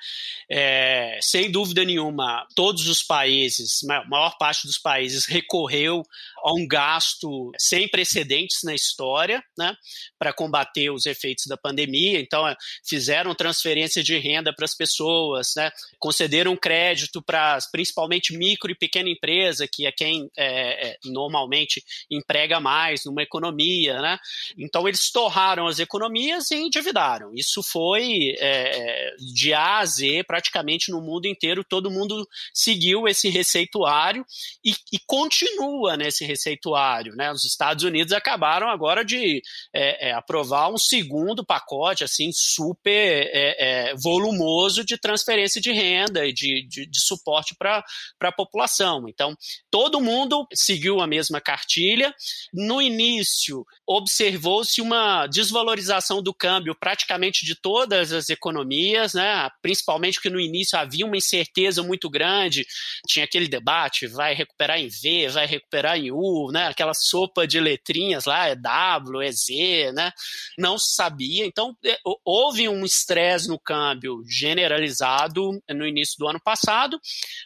[0.49, 6.03] É, sem dúvida nenhuma, todos os países, a maior parte dos países recorreu
[6.43, 9.75] a um gasto sem precedentes na história, né,
[10.17, 12.19] para combater os efeitos da pandemia.
[12.19, 12.56] Então, é,
[12.88, 19.10] fizeram transferência de renda para as pessoas, né, concederam crédito para principalmente micro e pequena
[19.10, 24.01] empresa, que é quem é, é, normalmente emprega mais numa economia.
[24.01, 24.17] Né?
[24.58, 27.32] Então, eles torraram as economias e endividaram.
[27.34, 33.29] Isso foi é, de A a Z, praticamente no mundo inteiro, todo mundo seguiu esse
[33.29, 34.25] receituário
[34.63, 37.15] e, e continua nesse receituário.
[37.15, 37.32] Né?
[37.32, 39.41] Os Estados Unidos acabaram agora de
[39.74, 46.26] é, é, aprovar um segundo pacote assim super é, é, volumoso de transferência de renda
[46.26, 47.84] e de, de, de suporte para
[48.22, 49.08] a população.
[49.08, 49.36] Então,
[49.72, 52.13] todo mundo seguiu a mesma cartilha.
[52.54, 59.50] No início, observou-se uma desvalorização do câmbio praticamente de todas as economias, né?
[59.62, 62.65] principalmente porque no início havia uma incerteza muito grande,
[63.08, 66.67] tinha aquele debate, vai recuperar em V, vai recuperar em U, né?
[66.67, 70.12] aquela sopa de letrinhas lá, é W, é Z, né?
[70.57, 76.99] não sabia, então é, houve um estresse no câmbio generalizado no início do ano passado,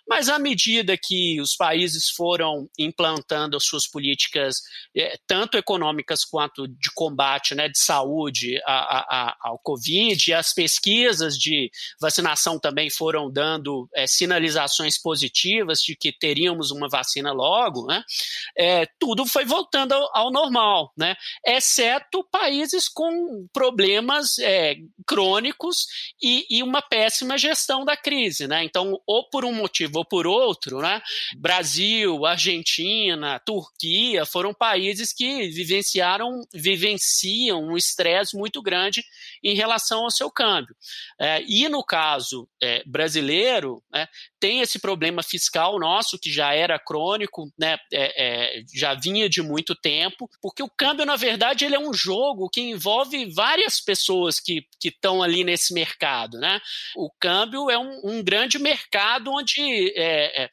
[0.08, 4.56] mas à medida que os países foram implantando as suas políticas,
[4.96, 11.36] é, tanto econômicas quanto de combate, né, de saúde a, a, ao Covid, as pesquisas
[11.36, 18.04] de vacinação também foram dando é, sinalizações positivas de que teríamos uma vacina logo, né,
[18.58, 18.67] é,
[19.00, 24.76] tudo foi voltando ao, ao, normal, né, exceto países com problemas é,
[25.06, 25.86] crônicos
[26.22, 28.48] e, e, uma péssima gestão da crise.
[28.48, 31.02] Né, então, ou por um motivo ou por outro, né,
[31.38, 39.04] Brasil, Argentina, Turquia foram países que vivenciaram, vivenciam um estresse muito grande
[39.44, 40.76] em relação ao seu câmbio.
[41.20, 44.08] É, e no caso é, brasileiro, né,
[44.40, 49.42] tem esse problema fiscal nosso, que já era crônico, né, é, é, já vinha de
[49.42, 54.40] muito tempo, porque o câmbio, na verdade, ele é um jogo que envolve várias pessoas
[54.40, 56.38] que estão ali nesse mercado.
[56.38, 56.60] Né?
[56.96, 60.50] O câmbio é um, um grande mercado onde é, é,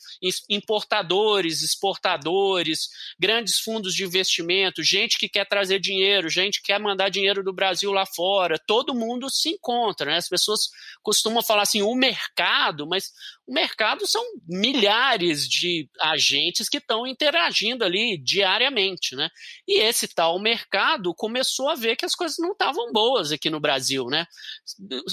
[0.48, 2.88] importadores, exportadores,
[3.18, 7.52] grandes fundos de investimento, gente que quer trazer dinheiro, gente que quer mandar dinheiro do
[7.52, 10.10] Brasil lá fora, todo mundo se encontra.
[10.10, 10.16] Né?
[10.16, 10.60] As pessoas
[11.02, 13.12] costumam falar assim, o mercado, mas
[13.46, 19.28] o mercado são milhares de agentes que estão interagindo ali diariamente, né?
[19.68, 23.61] E esse tal mercado começou a ver que as coisas não estavam boas aqui no
[23.61, 24.26] Brasil, né?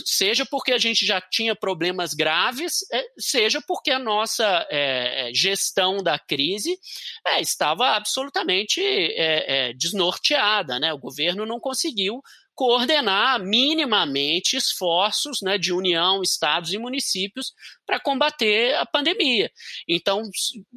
[0.06, 5.34] Seja porque a gente já tinha problemas graves, é, seja porque a nossa é, é
[5.34, 6.78] gestão da crise
[7.28, 10.94] é, estava absolutamente é, é, desnorteada, né?
[10.94, 12.22] O governo não conseguiu
[12.56, 17.54] coordenar minimamente esforços né, de União, estados e municípios
[17.86, 19.52] para combater a pandemia.
[19.88, 20.22] Então,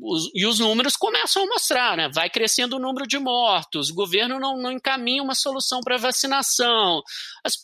[0.02, 2.08] os, e os números começam a mostrar, né?
[2.12, 7.02] Vai crescendo o número de mortos, o governo não, não encaminha uma solução para vacinação.
[7.44, 7.54] As,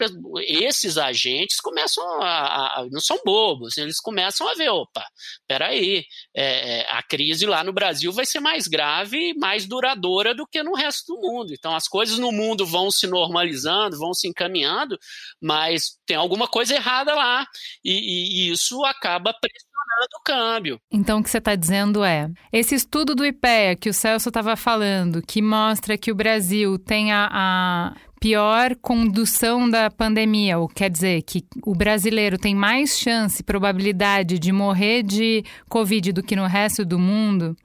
[0.46, 5.04] esses agentes começam a, a, não são bobos, eles começam a ver, opa,
[5.48, 10.34] peraí, é, é, a crise lá no Brasil vai ser mais grave e mais duradoura
[10.34, 11.52] do que no resto do mundo.
[11.52, 14.98] Então, as coisas no mundo vão se normalizando, vão se encaminhando,
[15.40, 17.46] mas tem alguma coisa errada lá,
[17.84, 20.80] e, e isso acaba pressionando o câmbio.
[20.90, 24.56] Então, o que você está dizendo é: esse estudo do IPEA que o Celso estava
[24.56, 30.90] falando, que mostra que o Brasil tem a, a pior condução da pandemia, ou quer
[30.90, 36.46] dizer que o brasileiro tem mais chance, probabilidade de morrer de Covid do que no
[36.46, 37.56] resto do mundo.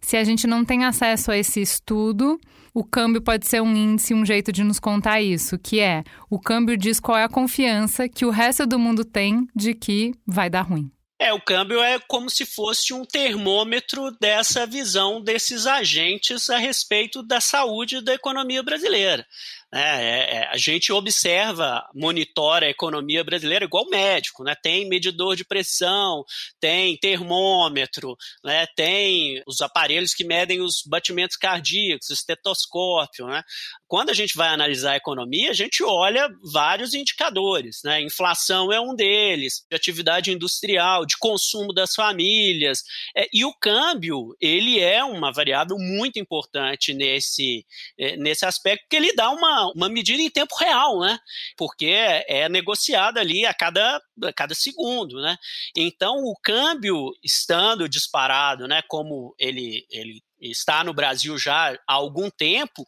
[0.00, 2.40] Se a gente não tem acesso a esse estudo,
[2.72, 6.38] o câmbio pode ser um índice, um jeito de nos contar isso, que é o
[6.38, 10.48] câmbio diz qual é a confiança que o resto do mundo tem de que vai
[10.48, 10.90] dar ruim.
[11.22, 17.22] É, o câmbio é como se fosse um termômetro dessa visão desses agentes a respeito
[17.22, 19.26] da saúde da economia brasileira.
[19.72, 19.80] Né?
[19.82, 24.54] É, é, a gente observa, monitora a economia brasileira igual médico, né?
[24.60, 26.24] Tem medidor de pressão,
[26.58, 28.66] tem termômetro, né?
[28.74, 33.42] Tem os aparelhos que medem os batimentos cardíacos, estetoscópio, né?
[33.86, 38.00] Quando a gente vai analisar a economia, a gente olha vários indicadores, né?
[38.00, 42.80] Inflação é um deles, de atividade industrial, de consumo das famílias,
[43.16, 47.64] é, e o câmbio, ele é uma variável muito importante nesse,
[47.98, 51.18] é, nesse aspecto, porque ele dá uma uma, medida em tempo real, né?
[51.56, 55.36] Porque é, negociada ali a cada, a cada segundo, né?
[55.76, 62.30] Então, o câmbio estando disparado, né, como ele, ele está no Brasil já há algum
[62.30, 62.86] tempo,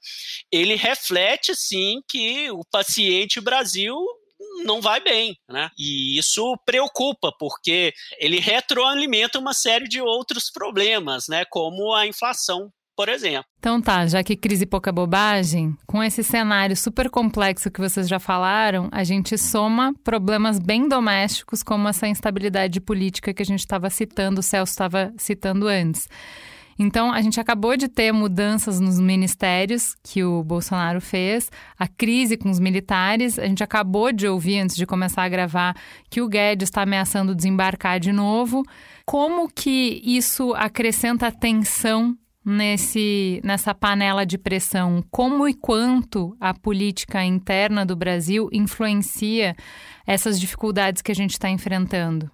[0.51, 3.97] ele reflete sim que o paciente Brasil
[4.65, 5.71] não vai bem, né?
[5.79, 11.45] E isso preocupa, porque ele retroalimenta uma série de outros problemas, né?
[11.47, 13.45] Como a inflação por exemplo.
[13.59, 18.19] Então tá, já que crise pouca bobagem, com esse cenário super complexo que vocês já
[18.19, 23.89] falaram, a gente soma problemas bem domésticos, como essa instabilidade política que a gente estava
[23.91, 26.09] citando, o Celso estava citando antes.
[26.79, 32.37] Então, a gente acabou de ter mudanças nos ministérios que o Bolsonaro fez, a crise
[32.37, 33.39] com os militares.
[33.39, 35.77] A gente acabou de ouvir, antes de começar a gravar,
[36.11, 38.63] que o Guedes está ameaçando desembarcar de novo.
[39.05, 47.25] Como que isso acrescenta tensão nesse, nessa panela de pressão, como e quanto a política
[47.25, 49.55] interna do Brasil influencia
[50.07, 52.31] essas dificuldades que a gente está enfrentando?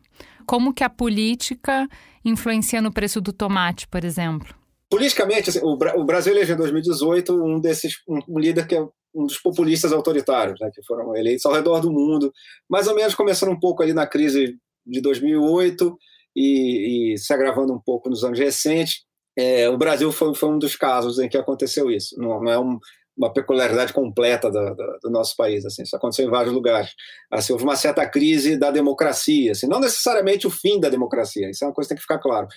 [0.47, 1.87] Como que a política
[2.25, 4.55] influencia no preço do tomate, por exemplo?
[4.91, 8.81] Politicamente, assim, o, Brasil elegeu em 2018 um desses um, um líder que é
[9.15, 12.33] um dos populistas autoritários, né, que foram eleitos ao redor do mundo,
[12.69, 14.57] mais ou menos começando um pouco ali na crise
[14.87, 15.99] de 2008
[16.35, 19.08] e, e se agravando um pouco nos anos recentes.
[19.39, 22.19] É, o Brasil foi, foi, um dos casos em que aconteceu isso.
[22.19, 22.77] Não, não é um,
[23.17, 25.65] uma peculiaridade completa do, do, do, nosso país.
[25.65, 26.91] Assim, isso aconteceu em vários lugares.
[27.31, 31.49] Assim, houve uma certa crise da democracia, assim, não necessariamente o fim da democracia.
[31.49, 32.49] Isso é uma coisa que tem que ficar claro.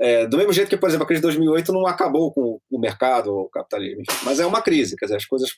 [0.00, 2.80] É, do mesmo jeito que, por exemplo, a crise de 2008 não acabou com o
[2.80, 4.96] mercado ou o capitalismo, mas é uma crise.
[4.96, 5.50] Quer dizer, as coisas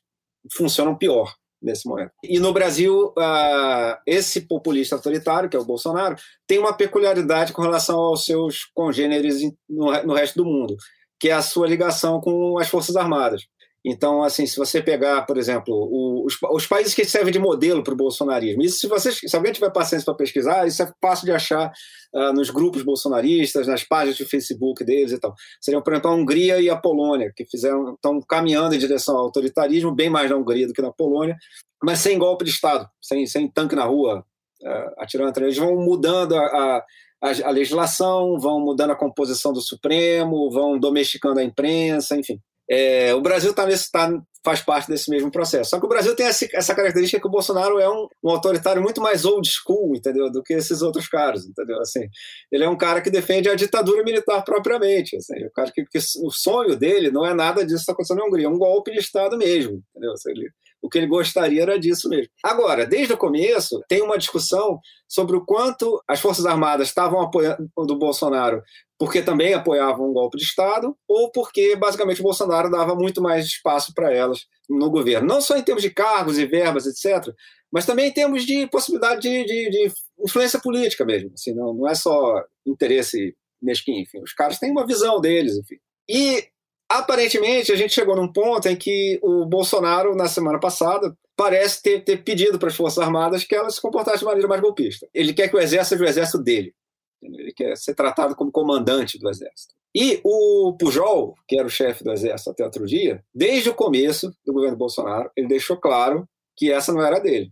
[0.52, 2.10] funcionam pior nesse momento.
[2.22, 7.62] E no Brasil, uh, esse populista autoritário, que é o Bolsonaro, tem uma peculiaridade com
[7.62, 10.76] relação aos seus congêneres no, no resto do mundo,
[11.20, 13.46] que é a sua ligação com as Forças Armadas.
[13.84, 17.82] Então, assim, se você pegar, por exemplo, o, os, os, países que servem de modelo
[17.82, 21.26] para o bolsonarismo, isso se, vocês, se alguém tiver paciência para pesquisar, isso é fácil
[21.26, 21.72] de achar
[22.14, 25.34] uh, nos grupos bolsonaristas, nas páginas de Facebook deles e tal.
[25.60, 29.24] Seriam, por exemplo, a Hungria e a Polônia, que fizeram, estão caminhando em direção ao
[29.24, 31.36] autoritarismo, bem mais na Hungria do que na Polônia,
[31.82, 34.24] mas sem golpe de Estado, sem, sem tanque na rua,
[34.62, 35.36] uh, atirando.
[35.40, 36.84] Eles vão mudando a, a
[37.22, 42.40] a, legislação, vão mudando a composição do Supremo, vão domesticando a imprensa, enfim.
[42.70, 44.10] É, o Brasil tá nesse, tá,
[44.44, 45.70] faz parte desse mesmo processo.
[45.70, 48.82] Só que o Brasil tem essa, essa característica que o Bolsonaro é um, um, autoritário
[48.82, 50.30] muito mais old school, entendeu?
[50.30, 51.78] Do que esses outros caras, entendeu?
[51.80, 52.06] Assim,
[52.50, 55.16] ele é um cara que defende a ditadura militar propriamente.
[55.16, 58.18] Assim, o cara que, que o sonho dele não é nada disso que está acontecendo
[58.18, 60.12] na Hungria, é um golpe de Estado mesmo, entendeu?
[60.12, 60.50] Assim, ele,
[60.82, 62.30] o que ele gostaria era disso mesmo.
[62.42, 67.70] Agora, desde o começo, tem uma discussão sobre o quanto as Forças Armadas estavam apoiando
[67.76, 68.62] o Bolsonaro
[68.98, 73.46] porque também apoiavam um golpe de Estado ou porque, basicamente, o Bolsonaro dava muito mais
[73.46, 75.26] espaço para elas no governo.
[75.26, 77.32] Não só em termos de cargos e verbas, etc.,
[77.72, 81.30] mas também em termos de possibilidade de, de, de influência política mesmo.
[81.32, 84.02] Assim, não, não é só interesse mesquinho.
[84.02, 85.56] Enfim, os caras têm uma visão deles.
[85.56, 85.76] Enfim.
[86.08, 86.51] E
[86.98, 92.04] aparentemente a gente chegou num ponto em que o Bolsonaro, na semana passada, parece ter,
[92.04, 95.08] ter pedido para as Forças Armadas que elas se comportassem de maneira mais golpista.
[95.12, 96.74] Ele quer que o exército seja o exército dele.
[97.22, 99.74] Ele quer ser tratado como comandante do exército.
[99.94, 104.32] E o Pujol, que era o chefe do exército até outro dia, desde o começo
[104.44, 106.26] do governo Bolsonaro, ele deixou claro
[106.56, 107.50] que essa não era dele.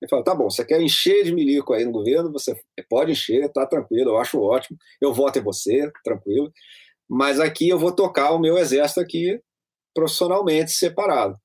[0.00, 3.50] Ele falou: tá bom, você quer encher de milico aí no governo, você pode encher,
[3.52, 6.50] tá tranquilo, eu acho ótimo, eu voto em você, tranquilo
[7.12, 9.38] mas aqui eu vou tocar o meu exército aqui
[9.94, 11.36] profissionalmente separado.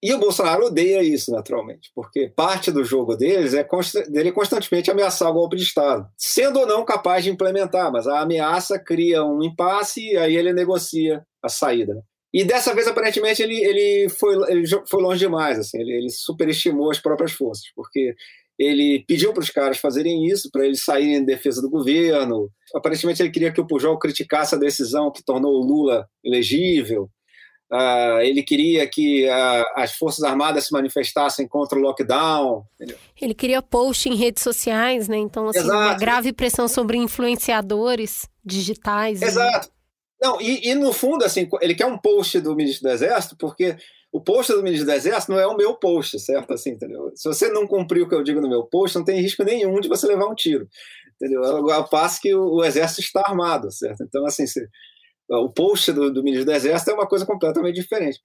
[0.00, 3.66] E o Bolsonaro odeia isso, naturalmente, porque parte do jogo deles é
[4.08, 8.20] dele constantemente ameaçar o golpe de Estado, sendo ou não capaz de implementar, mas a
[8.20, 12.04] ameaça cria um impasse e aí ele negocia a saída.
[12.32, 16.90] E dessa vez, aparentemente, ele, ele, foi, ele foi longe demais, assim, ele, ele superestimou
[16.90, 18.14] as próprias forças, porque
[18.58, 22.50] ele pediu para os caras fazerem isso, para eles saírem em defesa do governo.
[22.74, 27.10] Aparentemente, ele queria que o Pujol criticasse a decisão que tornou o Lula elegível.
[27.70, 32.64] Uh, ele queria que uh, as Forças Armadas se manifestassem contra o lockdown.
[32.74, 32.96] Entendeu?
[33.20, 35.16] Ele queria post em redes sociais, né?
[35.16, 35.76] Então, assim, Exato.
[35.76, 39.20] uma grave pressão sobre influenciadores digitais.
[39.20, 39.26] Né?
[39.26, 39.68] Exato.
[39.68, 39.72] Né?
[40.22, 43.76] Não, e, e, no fundo, assim, ele quer um post do ministro do Exército, porque
[44.16, 46.54] o post do ministro do Exército não é o meu post, certo?
[46.54, 47.12] Assim, entendeu?
[47.14, 49.78] Se você não cumprir o que eu digo no meu post, não tem risco nenhum
[49.78, 50.66] de você levar um tiro.
[51.16, 51.44] Entendeu?
[51.44, 54.02] Ao passo que o, o Exército está armado, certo?
[54.02, 54.66] Então, assim, se,
[55.28, 58.18] o post do, do, ministro do Exército é uma coisa completamente diferente.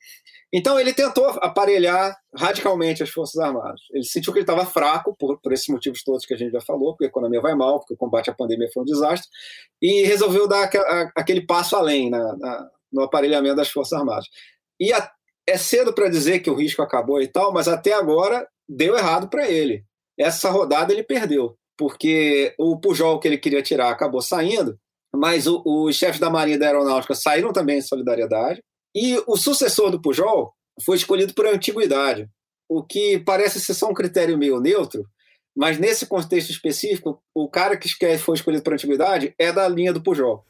[0.54, 3.82] Então, ele tentou aparelhar radicalmente as Forças Armadas.
[3.92, 6.62] Ele sentiu que ele estava fraco, por, por esses motivos todos que a gente já
[6.62, 9.28] falou, porque a economia vai mal, porque o combate à pandemia foi um desastre,
[9.82, 10.70] e resolveu dar
[11.18, 14.28] aquele passo além na, na, no aparelhamento das Forças Armadas.
[14.80, 15.12] E a,
[15.52, 19.30] é cedo para dizer que o risco acabou e tal, mas até agora deu errado
[19.30, 19.84] para ele.
[20.18, 24.78] Essa rodada ele perdeu, porque o Pujol que ele queria tirar acabou saindo,
[25.14, 28.62] mas os chefes da Marinha e da Aeronáutica saíram também em solidariedade,
[28.96, 32.28] e o sucessor do Pujol foi escolhido por antiguidade,
[32.70, 35.06] o que parece ser só um critério meio neutro,
[35.56, 40.02] mas nesse contexto específico, o cara que foi escolhido por antiguidade é da linha do
[40.02, 40.46] Pujol.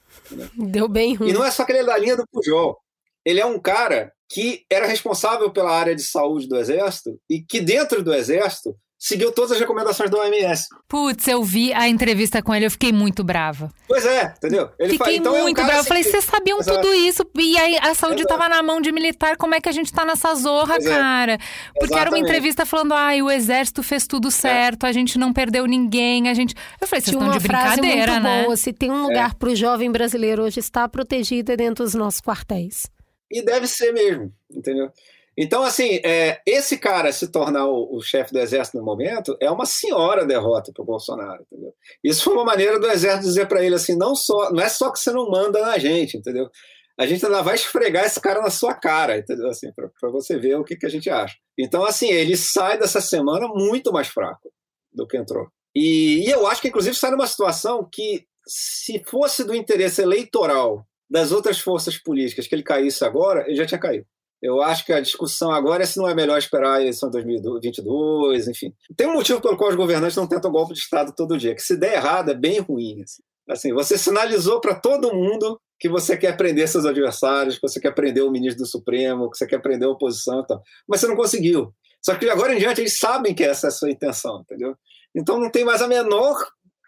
[0.55, 1.29] Deu bem ruim.
[1.29, 2.77] E não é só que ele é da linha do Pujol.
[3.26, 7.59] Ele é um cara que era responsável pela área de saúde do Exército e que
[7.59, 10.67] dentro do Exército seguiu todas as recomendações da OMS.
[10.88, 13.72] Putz, eu vi a entrevista com ele, eu fiquei muito brava.
[13.88, 14.69] Pois é, entendeu?
[14.78, 15.82] Ele fiquei então muito é um brava.
[15.82, 16.80] Eu falei, vocês sabiam Exato.
[16.80, 17.24] tudo isso?
[17.36, 20.05] E aí a saúde estava na mão de militar, como é que a gente tá
[20.05, 20.89] nessa zorra, pois é.
[20.89, 21.34] cara?
[21.34, 21.38] É.
[21.80, 24.32] Porque era uma entrevista falando, ai, o exército fez tudo é.
[24.32, 26.53] certo, a gente não perdeu ninguém, a gente...
[26.80, 28.43] Eu falei, vocês estão de brincadeira, frase muito né?
[28.43, 29.34] Boa, se tem um lugar é.
[29.34, 32.86] para o jovem brasileiro hoje estar protegido é dentro dos nossos quartéis.
[33.32, 34.91] E deve ser mesmo, entendeu?
[35.38, 39.49] Então, assim, é, esse cara se tornar o, o chefe do exército no momento é
[39.49, 41.73] uma senhora derrota para o Bolsonaro, entendeu?
[42.03, 44.91] Isso foi uma maneira do exército dizer para ele assim, não só, não é só
[44.91, 46.49] que você não manda na gente, entendeu?
[46.97, 49.47] A gente ainda vai esfregar esse cara na sua cara, entendeu?
[49.47, 51.36] Assim, para você ver o que, que a gente acha.
[51.57, 54.51] Então, assim, ele sai dessa semana muito mais fraco
[54.93, 55.47] do que entrou.
[55.73, 60.86] E, e eu acho que, inclusive, sai numa situação que, se fosse do interesse eleitoral
[61.12, 64.05] das outras forças políticas que ele caísse agora, ele já tinha caído.
[64.41, 67.22] Eu acho que a discussão agora é se não é melhor esperar a eleição de
[67.22, 68.74] 2022, enfim.
[68.95, 71.62] Tem um motivo pelo qual os governantes não tentam golpe de Estado todo dia, que
[71.62, 73.03] se der errado é bem ruim.
[73.03, 77.80] Assim, assim você sinalizou para todo mundo que você quer prender seus adversários, que você
[77.80, 80.64] quer prender o ministro do Supremo, que você quer prender a oposição e tal.
[80.88, 81.74] Mas você não conseguiu.
[82.01, 84.76] Só que agora em diante eles sabem que essa é a sua intenção, entendeu?
[85.14, 86.36] Então não tem mais a menor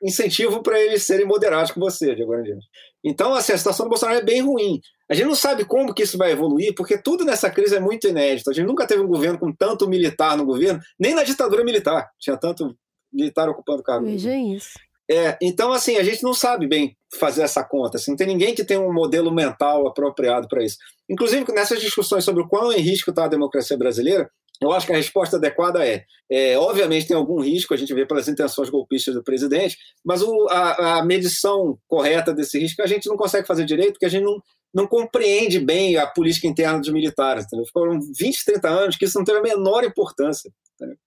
[0.03, 2.67] incentivo para eles serem moderados com você de agora em diante.
[3.03, 4.79] Então, assim, a situação do Bolsonaro é bem ruim.
[5.09, 8.07] A gente não sabe como que isso vai evoluir, porque tudo nessa crise é muito
[8.07, 8.49] inédito.
[8.49, 12.09] A gente nunca teve um governo com tanto militar no governo, nem na ditadura militar
[12.19, 12.75] tinha tanto
[13.11, 14.05] militar ocupando cargo.
[14.05, 14.71] Veja isso.
[15.09, 17.97] É, então, assim, a gente não sabe bem fazer essa conta.
[17.97, 20.77] Assim, não tem ninguém que tenha um modelo mental apropriado para isso.
[21.09, 24.29] Inclusive, nessas discussões sobre o quão em risco está a democracia brasileira,
[24.63, 28.05] eu acho que a resposta adequada é, é, obviamente tem algum risco, a gente vê
[28.05, 33.07] pelas intenções golpistas do presidente, mas o, a, a, medição correta desse risco a gente
[33.07, 34.41] não consegue fazer direito, porque a gente não,
[34.73, 37.45] não compreende bem a política interna dos militares.
[37.45, 37.65] Entendeu?
[37.71, 40.51] Foram 20, 30 anos que isso não teve a menor importância.
[40.75, 40.97] Entendeu?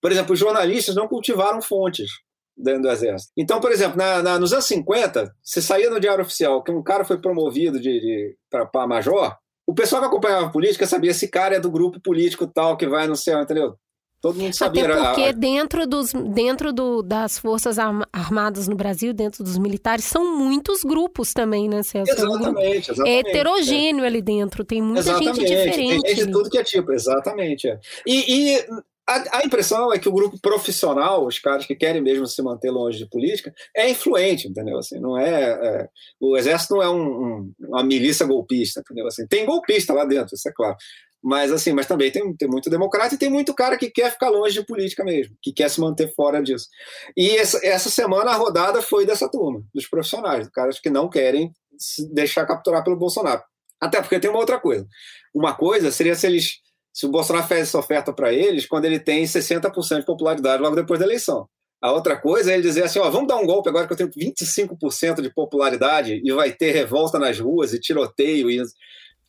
[0.00, 2.08] Por exemplo, os jornalistas não cultivaram fontes
[2.56, 3.32] dentro do exército.
[3.36, 6.82] Então, por exemplo, na, na, nos anos 50, você saía no Diário Oficial que um
[6.82, 9.36] cara foi promovido de, de para major,
[9.66, 12.86] o pessoal que acompanhava a política sabia esse cara é do grupo político tal que
[12.86, 13.76] vai no céu, entendeu?
[14.20, 14.84] Todo mundo sabia.
[14.84, 20.36] Até porque dentro, dos, dentro do, das Forças Armadas no Brasil, dentro dos militares, são
[20.36, 22.12] muitos grupos também, né, Celso?
[22.12, 23.08] Exatamente, exatamente.
[23.08, 24.06] É heterogêneo é.
[24.06, 25.40] ali dentro, tem muita exatamente.
[25.40, 26.02] gente diferente.
[26.02, 27.68] Tem gente de tudo que é tipo, exatamente.
[27.68, 27.78] É.
[28.06, 28.66] E, e
[29.08, 32.70] a, a, impressão é que o grupo profissional, os caras que querem mesmo se manter
[32.70, 34.78] longe de política, é influente, entendeu?
[34.78, 35.88] Assim, não é, é
[36.20, 39.06] o exército não é um, um, uma milícia golpista, entendeu?
[39.06, 40.76] Assim, tem golpista lá dentro, isso é claro.
[41.22, 44.28] Mas assim, mas também tem, tem muito democrata e tem muito cara que quer ficar
[44.28, 46.68] longe de política mesmo, que quer se manter fora disso.
[47.16, 51.08] E essa, essa semana a rodada foi dessa turma, dos profissionais, dos caras que não
[51.08, 53.42] querem se deixar capturar pelo Bolsonaro.
[53.80, 54.86] Até porque tem uma outra coisa.
[55.34, 56.60] Uma coisa seria se eles
[56.96, 60.74] se o Bolsonaro faz essa oferta para eles quando ele tem 60% de popularidade logo
[60.74, 61.46] depois da eleição.
[61.82, 63.96] A outra coisa é ele dizer assim: ó, vamos dar um golpe agora que eu
[63.98, 68.50] tenho 25% de popularidade e vai ter revolta nas ruas e tiroteio.
[68.50, 68.62] E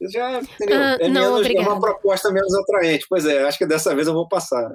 [0.01, 0.81] já entendeu?
[0.81, 3.05] Ah, é, não, menos, é uma proposta menos atraente.
[3.09, 4.69] Pois é, acho que dessa vez eu vou passar.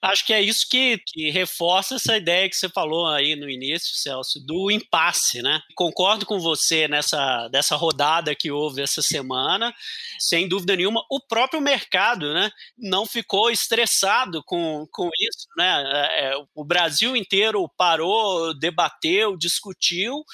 [0.00, 3.94] Acho que é isso que, que, reforça essa ideia que você falou aí no início,
[3.94, 5.60] Celso, do impasse, né?
[5.74, 9.74] Concordo com você nessa dessa rodada que houve essa semana,
[10.18, 11.04] sem dúvida nenhuma.
[11.10, 15.84] O próprio mercado, né, não ficou estressado com, com isso, né?
[15.92, 20.24] É, é o Brasil inteiro parou, debateu, discutiu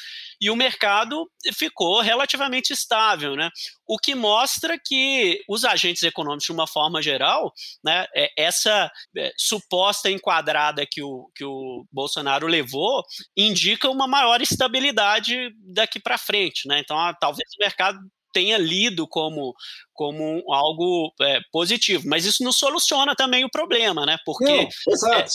[0.41, 3.51] e o mercado ficou relativamente estável, né?
[3.87, 7.53] O que mostra que os agentes econômicos, de uma forma geral,
[7.85, 13.03] né, é, essa é, suposta enquadrada que o, que o Bolsonaro levou
[13.37, 16.81] indica uma maior estabilidade daqui para frente, né?
[16.81, 17.99] Então, talvez o mercado
[18.33, 19.55] tenha lido como,
[19.95, 24.19] como algo é, positivo, mas isso não soluciona também o problema, né?
[24.27, 25.27] Porque não, é,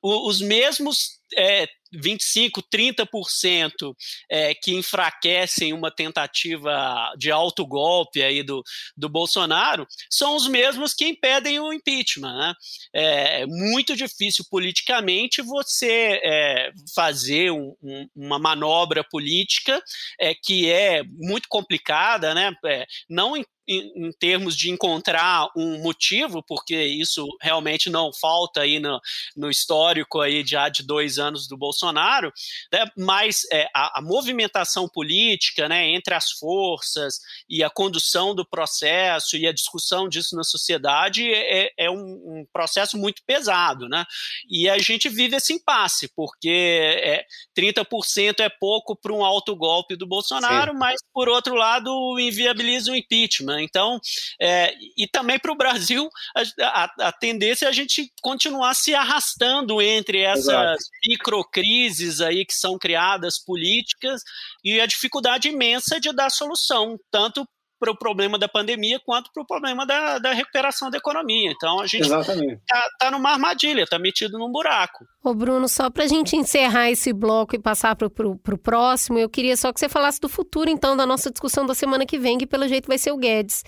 [0.00, 3.94] os mesmos é, 25%, 30%
[4.30, 8.62] é, que enfraquecem uma tentativa de autogolpe aí do,
[8.96, 12.36] do Bolsonaro são os mesmos que impedem o impeachment.
[12.36, 12.54] Né?
[12.94, 19.80] É muito difícil politicamente você é, fazer um, um, uma manobra política
[20.20, 22.52] é, que é muito complicada, né?
[22.64, 28.78] É, não em, em, termos de encontrar um motivo, porque isso realmente não falta aí
[28.78, 29.00] no,
[29.36, 32.32] no histórico aí já de dois dois anos do Bolsonaro,
[32.72, 38.46] né, mas é, a, a, movimentação política né, entre as forças e a condução do
[38.46, 43.88] processo e a discussão disso na sociedade é, é um, um, processo muito pesado.
[43.88, 44.04] Né?
[44.48, 47.24] E a gente vive esse impasse, porque é,
[47.58, 50.78] 30% é pouco para um autogolpe do Bolsonaro, Sim.
[50.78, 53.62] mas, por outro lado, inviabiliza o impeachment.
[53.62, 53.98] Então,
[54.40, 58.94] é, e também para o Brasil, a, a, a, tendência é a gente continuar se
[58.94, 60.84] arrastando entre essas Exato.
[61.06, 64.22] Microcrises aí que são criadas políticas
[64.64, 67.46] e a dificuldade imensa de dar solução, tanto
[67.78, 71.50] para o problema da pandemia quanto para o problema da, da, recuperação da economia.
[71.50, 75.04] Então a gente está tá numa armadilha, está metido num buraco.
[75.22, 79.28] Ô Bruno, só para a gente encerrar esse bloco e passar para o próximo, eu
[79.28, 82.38] queria só que você falasse do futuro, então, da nossa discussão da semana que vem,
[82.38, 83.62] que pelo jeito vai ser o Guedes.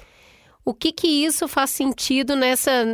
[0.65, 2.85] O que que isso faz sentido nessa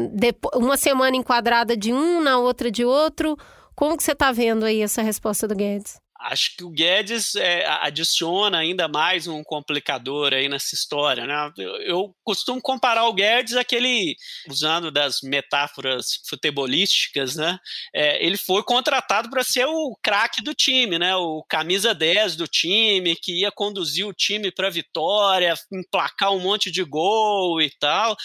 [0.54, 3.36] uma semana enquadrada de um, na outra de outro?
[3.74, 5.98] Como que você está vendo aí essa resposta do Guedes?
[6.24, 11.26] acho que o Guedes é, adiciona ainda mais um complicador aí nessa história.
[11.26, 11.52] Né?
[11.58, 14.16] Eu, eu, costumo comparar o Guedes àquele,
[14.48, 17.58] usando das metáforas futebolísticas, né?
[17.94, 21.14] É, ele foi contratado para ser o craque do time, né?
[21.16, 26.40] o camisa 10 do time, que ia conduzir o time para a vitória, emplacar um
[26.40, 28.16] monte de gol e tal.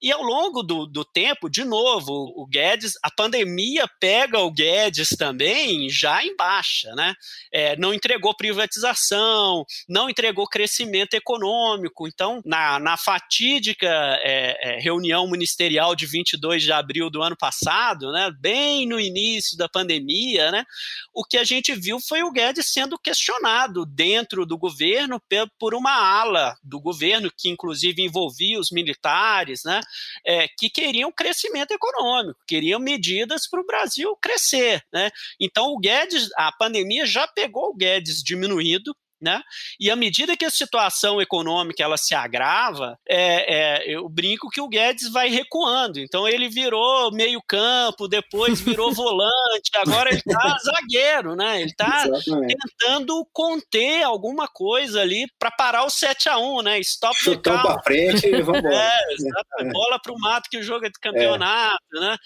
[0.00, 5.08] E ao longo do, do tempo, de novo, o Guedes, a pandemia pega o Guedes
[5.10, 7.14] também já em baixa, né?
[7.52, 12.06] É, não entregou privatização, não entregou crescimento econômico.
[12.06, 13.88] Então, na, na fatídica
[14.22, 19.56] é, é, reunião ministerial de 22 de abril do ano passado, né, bem no início
[19.56, 20.64] da pandemia, né,
[21.12, 25.20] o que a gente viu foi o Guedes sendo questionado dentro do governo
[25.58, 29.80] por uma ala do governo, que inclusive envolvia os militares, né?
[30.26, 34.82] É, que queriam crescimento econômico, queriam medidas para o Brasil crescer.
[34.92, 35.10] Né?
[35.40, 39.42] Então, o Guedes, a pandemia já pegou o Guedes diminuído, né?
[39.80, 44.60] E à medida que a situação econômica ela se agrava, é, é, eu brinco que
[44.60, 45.98] o Guedes vai recuando.
[45.98, 51.60] Então ele virou meio campo, depois virou volante, agora ele está zagueiro, né?
[51.60, 56.78] Ele está tentando conter alguma coisa ali para parar o 7 a 1 né?
[56.80, 58.78] Stop Chutão para frente e vamos embora.
[58.88, 62.16] É, é, bola para o mato que o jogo é de campeonato, né?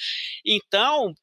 [0.45, 1.14] Então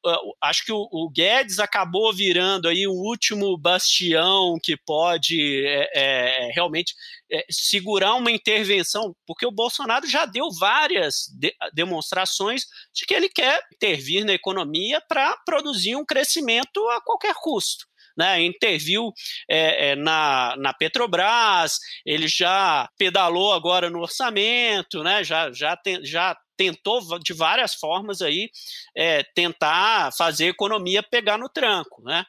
[0.42, 6.50] acho que o, o Guedes acabou virando aí o último bastião que pode é, é,
[6.52, 6.94] realmente
[7.30, 12.62] é, segurar uma intervenção, porque o Bolsonaro já deu várias de, demonstrações
[12.94, 17.89] de que ele quer intervir na economia para produzir um crescimento a qualquer custo.
[18.16, 19.12] Né, interviu
[19.48, 26.04] é, é, na, na Petrobras, ele já pedalou agora no orçamento, né, já, já, tem,
[26.04, 28.50] já tentou de várias formas aí
[28.94, 32.22] é, tentar fazer a economia pegar no tranco, né?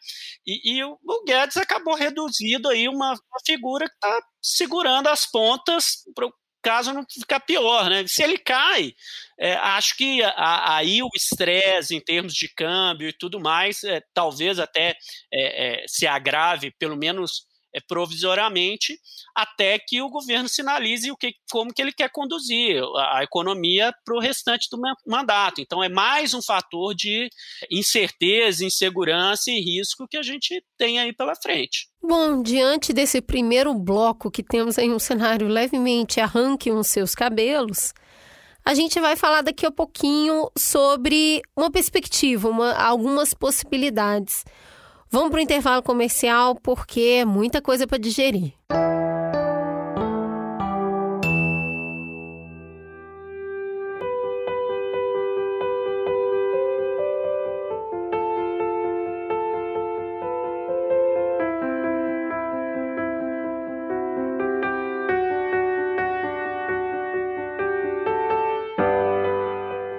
[0.48, 6.04] E, e o, Guedes acabou reduzido aí uma, uma figura que está segurando as pontas
[6.62, 8.06] caso não ficar pior, né?
[8.08, 8.94] Se ele cai,
[9.40, 14.02] é, acho que a, aí o estresse em termos de câmbio e tudo mais, é,
[14.14, 14.96] talvez até
[15.34, 19.00] é, é, se agrave, pelo menos é, provisoriamente
[19.36, 23.94] até que o governo sinalize o que, como que ele quer conduzir a, a economia
[24.04, 25.62] para o restante do mandato.
[25.62, 27.30] Então é mais um fator de
[27.72, 31.88] incerteza, insegurança e risco que a gente tem aí pela frente.
[32.02, 37.94] Bom, diante desse primeiro bloco que temos aí um cenário levemente arranque os seus cabelos,
[38.64, 44.44] a gente vai falar daqui a pouquinho sobre uma perspectiva, uma, algumas possibilidades.
[45.14, 48.54] Vamos para o intervalo comercial porque é muita coisa para digerir.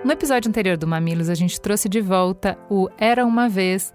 [0.03, 3.93] No episódio anterior do Mamilos, a gente trouxe de volta o Era uma Vez,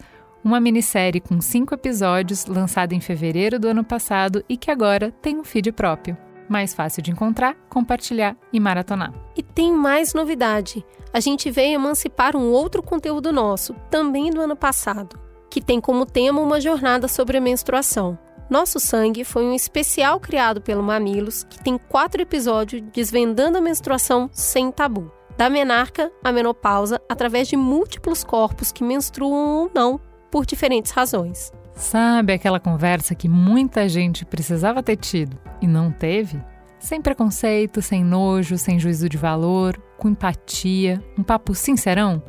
[0.47, 5.37] uma minissérie com cinco episódios lançada em fevereiro do ano passado e que agora tem
[5.37, 6.17] um feed próprio.
[6.47, 9.13] Mais fácil de encontrar, compartilhar e maratonar.
[9.35, 10.85] E tem mais novidade.
[11.11, 15.19] A gente veio emancipar um outro conteúdo nosso, também do ano passado,
[15.49, 18.17] que tem como tema uma jornada sobre a menstruação.
[18.49, 24.29] Nosso Sangue foi um especial criado pelo Mamilos que tem quatro episódios desvendando a menstruação
[24.31, 25.11] sem tabu.
[25.35, 31.51] Da menarca à menopausa, através de múltiplos corpos que menstruam ou não por diferentes razões.
[31.73, 36.41] Sabe aquela conversa que muita gente precisava ter tido e não teve?
[36.79, 42.21] Sem preconceito, sem nojo, sem juízo de valor, com empatia, um papo sincerão?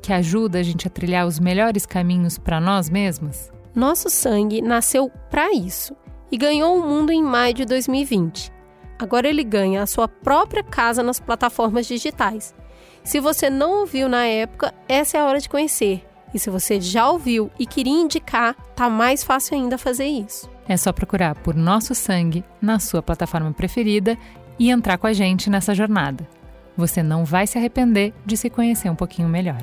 [0.00, 3.52] que ajuda a gente a trilhar os melhores caminhos para nós mesmas?
[3.74, 5.94] Nosso sangue nasceu para isso
[6.32, 8.52] e ganhou o mundo em maio de 2020.
[8.98, 12.54] Agora ele ganha a sua própria casa nas plataformas digitais.
[13.02, 16.06] Se você não ouviu na época, essa é a hora de conhecer.
[16.32, 20.48] E se você já ouviu e queria indicar, tá mais fácil ainda fazer isso.
[20.68, 24.16] É só procurar por Nosso Sangue na sua plataforma preferida
[24.58, 26.28] e entrar com a gente nessa jornada.
[26.76, 29.58] Você não vai se arrepender de se conhecer um pouquinho melhor.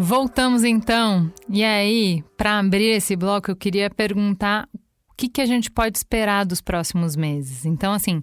[0.00, 1.28] Voltamos então.
[1.48, 5.98] E aí, para abrir esse bloco, eu queria perguntar o que, que a gente pode
[5.98, 7.64] esperar dos próximos meses.
[7.64, 8.20] Então, assim,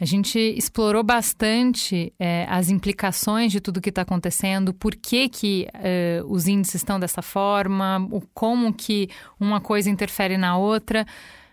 [0.00, 5.68] a gente explorou bastante é, as implicações de tudo que está acontecendo, por que, que
[5.74, 11.04] é, os índices estão dessa forma, o, como que uma coisa interfere na outra.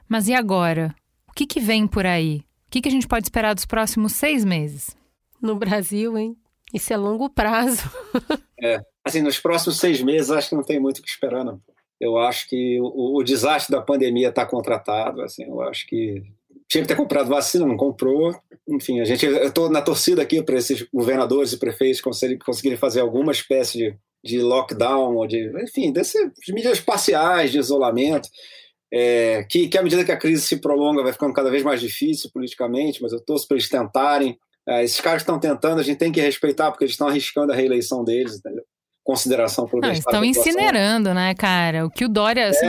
[0.07, 0.95] Mas e agora?
[1.27, 2.37] O que, que vem por aí?
[2.67, 4.95] O que, que a gente pode esperar dos próximos seis meses?
[5.41, 6.37] No Brasil, hein?
[6.73, 7.83] Isso é longo prazo.
[8.63, 11.61] é, assim, nos próximos seis meses, acho que não tem muito o que esperar, não.
[11.99, 15.21] Eu acho que o, o desastre da pandemia está contratado.
[15.21, 16.23] Assim, eu acho que
[16.69, 18.35] tinha que ter comprado vacina, não comprou.
[18.67, 22.99] Enfim, a gente, eu estou na torcida aqui para esses governadores e prefeitos conseguirem fazer
[22.99, 28.27] alguma espécie de, de lockdown, ou de, enfim, dessas medidas parciais de isolamento,
[28.93, 31.79] é, que, que à medida que a crise se prolonga vai ficando cada vez mais
[31.79, 34.37] difícil politicamente, mas eu torço para eles tentarem.
[34.67, 37.55] É, esses caras estão tentando, a gente tem que respeitar, porque eles estão arriscando a
[37.55, 38.63] reeleição deles, entendeu?
[39.01, 41.85] Consideração por Não, estão incinerando, né, cara?
[41.85, 42.67] O que o Dória, assim,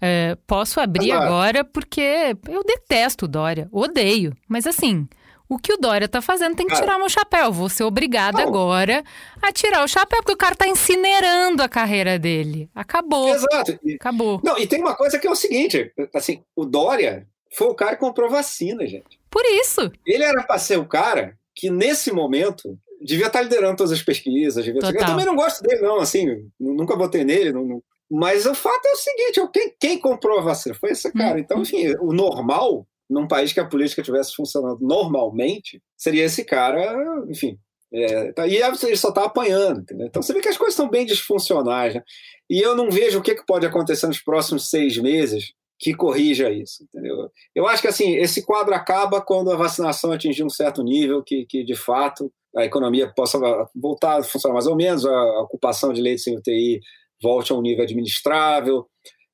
[0.00, 0.36] é.
[0.46, 4.34] Posso abrir agora porque eu detesto o Dória, odeio.
[4.48, 5.08] Mas assim,
[5.50, 7.52] o que o Dória tá fazendo tem que tirar meu chapéu.
[7.52, 9.02] Vou ser obrigada agora
[9.42, 12.70] a tirar o chapéu, porque o cara tá incinerando a carreira dele.
[12.72, 13.28] Acabou.
[13.28, 13.78] Exato.
[13.96, 14.40] Acabou.
[14.44, 17.96] Não, e tem uma coisa que é o seguinte: assim, o Dória foi o cara
[17.96, 19.18] que comprou vacina, gente.
[19.28, 19.90] Por isso.
[20.06, 24.02] Ele era para ser o cara que, nesse momento, devia estar tá liderando todas as
[24.02, 24.64] pesquisas.
[24.64, 24.80] Devia...
[24.82, 28.84] Eu também não gosto dele, não, assim, nunca votei nele, não, não, mas o fato
[28.86, 31.38] é o seguinte: quem, quem comprou a vacina foi esse cara.
[31.38, 31.62] Então, uhum.
[31.62, 37.56] enfim, o normal, num país que a política estivesse funcionando normalmente, seria esse cara, enfim.
[37.92, 40.06] É, tá, e ele só está apanhando, entendeu?
[40.06, 42.02] Então você vê que as coisas estão bem disfuncionais, né?
[42.48, 46.50] E eu não vejo o que, que pode acontecer nos próximos seis meses que corrija
[46.50, 47.28] isso, entendeu?
[47.52, 51.44] Eu acho que assim esse quadro acaba quando a vacinação atingir um certo nível que,
[51.46, 53.38] que de fato a economia possa
[53.74, 56.80] voltar a funcionar mais ou menos, a ocupação de leitos sem UTI
[57.22, 58.86] volte a um nível administrável.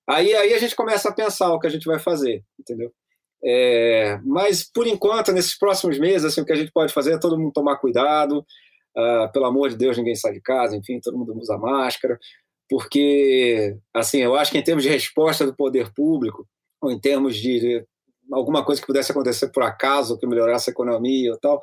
[0.09, 2.93] Aí, aí a gente começa a pensar o que a gente vai fazer, entendeu?
[3.45, 7.19] É, mas, por enquanto, nesses próximos meses, assim, o que a gente pode fazer é
[7.19, 8.45] todo mundo tomar cuidado.
[8.97, 12.19] Uh, pelo amor de Deus, ninguém sai de casa, enfim, todo mundo usa máscara.
[12.69, 16.47] Porque, assim, eu acho que em termos de resposta do poder público,
[16.81, 17.85] ou em termos de
[18.33, 21.61] alguma coisa que pudesse acontecer por acaso, que melhorasse a economia ou tal,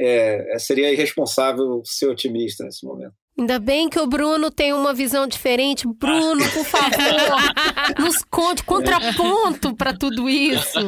[0.00, 3.14] é, seria irresponsável ser otimista nesse momento.
[3.38, 5.86] Ainda bem que o Bruno tem uma visão diferente.
[5.86, 6.90] Bruno, por favor,
[8.00, 10.80] nos conte contraponto para tudo isso.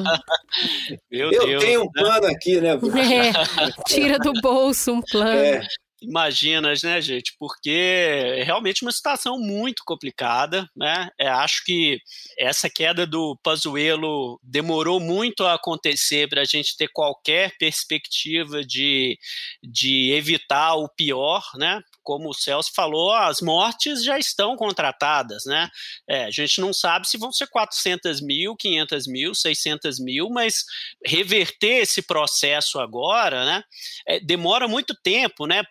[1.11, 1.91] Meu Eu Deus, tenho um né?
[1.95, 2.71] plano aqui, né?
[3.09, 5.39] É, tira do bolso um plano.
[5.39, 5.61] É.
[6.01, 7.35] Imaginas, né, gente?
[7.41, 11.09] Porque é realmente uma situação muito complicada, né?
[11.19, 11.99] É, acho que
[12.39, 19.19] essa queda do Pazuello demorou muito a acontecer para a gente ter qualquer perspectiva de,
[19.61, 21.81] de evitar o pior, né?
[22.09, 25.69] Como o Celso falou, as mortes já estão contratadas, né?
[26.09, 30.65] É, a gente não sabe se vão ser 400 mil, 500 mil, 600 mil, mas
[31.05, 33.63] reverter esse processo agora, né?
[34.07, 35.63] É, demora muito tempo, né?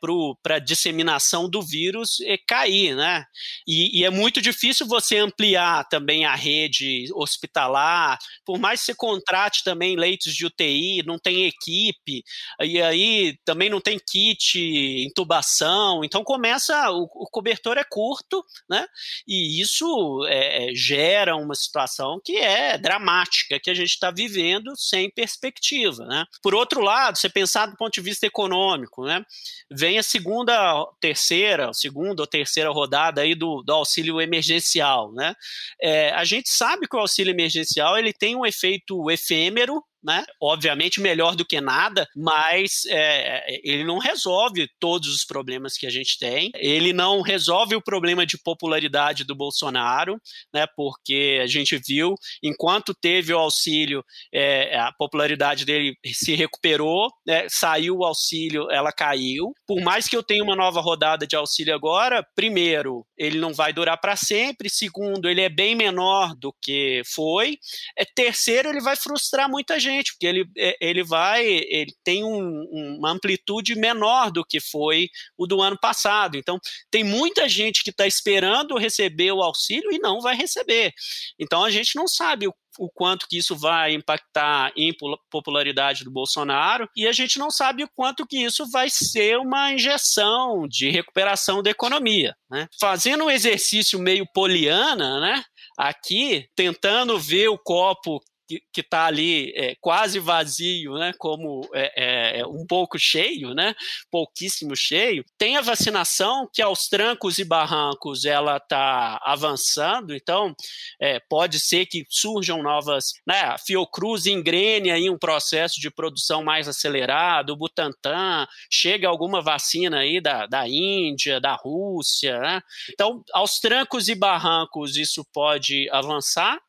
[0.44, 3.26] Para a disseminação do vírus é, cair, né?
[3.68, 8.96] E, e, é muito difícil você ampliar também a rede hospitalar, por mais que você
[8.96, 12.24] contrate também leitos de UTI, não tem equipe,
[12.62, 14.60] e aí também não tem kit,
[15.04, 18.86] intubação, então começa, o, o cobertor é curto, né?
[19.26, 24.76] E isso é, é, gera uma situação que é dramática, que a gente está vivendo
[24.76, 26.26] sem perspectiva, né?
[26.44, 29.24] Por outro lado, você pensar do ponto de vista econômico, né?
[29.72, 35.34] Vem a segunda, terceira, segunda ou terceira rodada aí do, do auxílio emergencial, né?
[35.82, 40.24] É, a gente sabe que o auxílio emergencial ele tem um efeito efêmero, né?
[40.42, 45.90] Obviamente melhor do que nada, mas é, ele não resolve todos os problemas que a
[45.90, 46.50] gente tem.
[46.56, 50.18] Ele não resolve o problema de popularidade do Bolsonaro,
[50.54, 50.66] né?
[50.78, 54.02] Porque a gente viu, enquanto teve o auxílio,
[54.34, 57.46] é, a popularidade dele se recuperou, né?
[57.50, 59.52] saiu o auxílio, ela caiu.
[59.68, 63.74] Por mais que eu tenha uma nova rodada de auxílio agora, primeiro, ele não vai
[63.74, 64.70] durar para sempre.
[64.70, 67.58] Segundo, ele é bem menor do que foi.
[67.98, 72.98] É, terceiro, ele vai frustrar muita gente porque ele, é, ele vai, ele tem um,
[72.98, 76.38] uma amplitude menor do que foi o do ano passado.
[76.38, 80.94] Então, tem muita gente que está esperando receber o auxílio e não vai receber.
[81.40, 84.94] Então, a gente não sabe o o quanto que isso vai impactar em
[85.30, 89.74] popularidade do Bolsonaro e a gente não sabe o quanto que isso vai ser uma
[89.74, 92.36] injeção de recuperação da economia.
[92.50, 92.68] Né?
[92.80, 95.44] Fazendo um exercício meio poliana, né?
[95.78, 102.48] aqui, tentando ver o copo que está ali é, quase vazio, né, como é, é,
[102.48, 103.76] um pouco cheio, né,
[104.10, 105.24] pouquíssimo cheio.
[105.38, 110.56] Tem a vacinação que aos trancos e barrancos ela está avançando, então
[111.00, 116.44] é, pode ser que surjam novas, né, a Fiocruz engrene aí um processo de produção
[116.44, 122.62] mais acelerado, o Butantan, chega alguma vacina aí da, da Índia, da Rússia, né?
[122.92, 126.60] Então, aos trancos e barrancos isso pode avançar.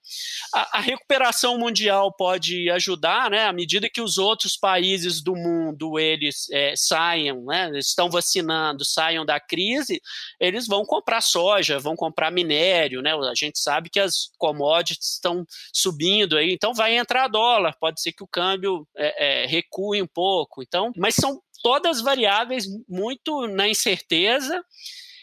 [0.54, 3.46] A, a recuperação mundial pode ajudar, né?
[3.46, 7.70] À medida que os outros países do mundo eles é, saiam, né?
[7.78, 10.00] Estão vacinando, saiam da crise,
[10.40, 13.12] eles vão comprar soja, vão comprar minério, né?
[13.14, 18.12] A gente sabe que as commodities estão subindo aí, então vai entrar dólar, pode ser
[18.12, 20.62] que o câmbio é, é, recue um pouco.
[20.62, 24.62] Então, mas são todas variáveis muito na incerteza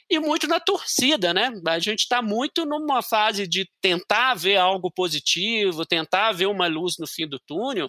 [0.08, 1.52] e muito na torcida, né?
[1.68, 6.98] A gente está muito numa fase de tentar ver algo positivo, tentar ver uma luz
[7.00, 7.88] no fim do túnel,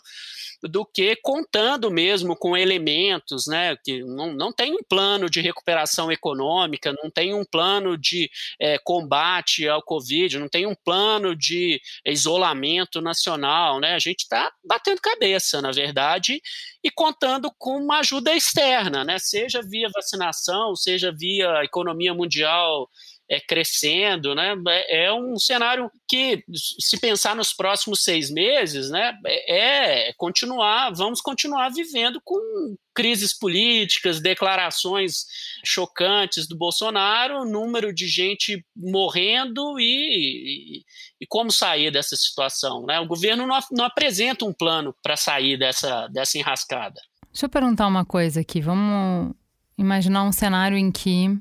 [0.63, 3.77] do que contando mesmo com elementos, né?
[3.85, 8.79] Que não, não tem um plano de recuperação econômica, não tem um plano de é,
[8.79, 13.95] combate ao Covid, não tem um plano de isolamento nacional, né?
[13.95, 16.41] A gente está batendo cabeça, na verdade,
[16.83, 19.19] e contando com uma ajuda externa, né?
[19.19, 22.89] Seja via vacinação, seja via economia mundial
[23.29, 24.55] é, crescendo, né?
[24.69, 30.91] É, é um cenário que, se pensar nos próximos seis meses, né, é, é continuar,
[30.93, 35.27] vamos continuar vivendo com crises políticas, declarações
[35.65, 40.85] chocantes do Bolsonaro, número de gente morrendo e, e,
[41.21, 42.87] e como sair dessa situação.
[42.87, 42.99] Né?
[43.01, 47.01] O governo não, não apresenta um plano para sair dessa, dessa enrascada.
[47.33, 48.63] Deixa eu perguntar uma coisa aqui.
[48.63, 49.35] Vamos
[49.77, 51.37] imaginar um cenário em que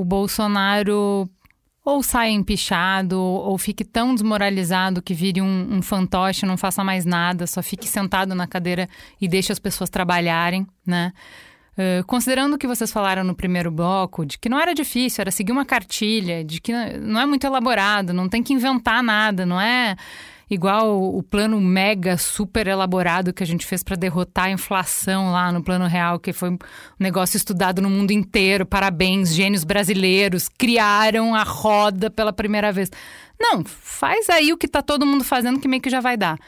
[0.00, 1.28] o Bolsonaro
[1.84, 7.04] ou saia empichado, ou fique tão desmoralizado que vire um, um fantoche, não faça mais
[7.04, 8.88] nada, só fique sentado na cadeira
[9.20, 11.12] e deixe as pessoas trabalharem, né?
[11.76, 15.30] Uh, considerando o que vocês falaram no primeiro bloco, de que não era difícil, era
[15.30, 19.60] seguir uma cartilha, de que não é muito elaborado, não tem que inventar nada, não
[19.60, 19.96] é
[20.50, 25.50] igual o plano mega super elaborado que a gente fez para derrotar a inflação lá
[25.50, 26.58] no plano real, que foi um
[26.98, 28.66] negócio estudado no mundo inteiro.
[28.66, 32.90] Parabéns, gênios brasileiros, criaram a roda pela primeira vez.
[33.40, 36.38] Não, faz aí o que está todo mundo fazendo que meio que já vai dar.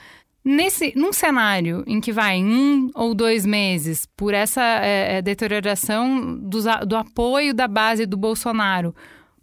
[0.48, 6.38] Nesse, num cenário em que vai um ou dois meses por essa é, é, deterioração
[6.38, 8.94] do, do apoio da base do Bolsonaro,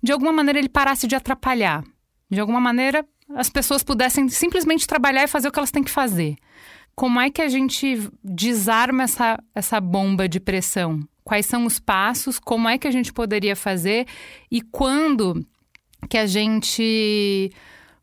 [0.01, 1.83] de alguma maneira ele parasse de atrapalhar.
[2.29, 3.05] De alguma maneira,
[3.35, 6.35] as pessoas pudessem simplesmente trabalhar e fazer o que elas têm que fazer.
[6.95, 10.99] Como é que a gente desarma essa, essa bomba de pressão?
[11.23, 12.37] Quais são os passos?
[12.39, 14.05] Como é que a gente poderia fazer?
[14.51, 15.45] E quando
[16.09, 17.51] que a gente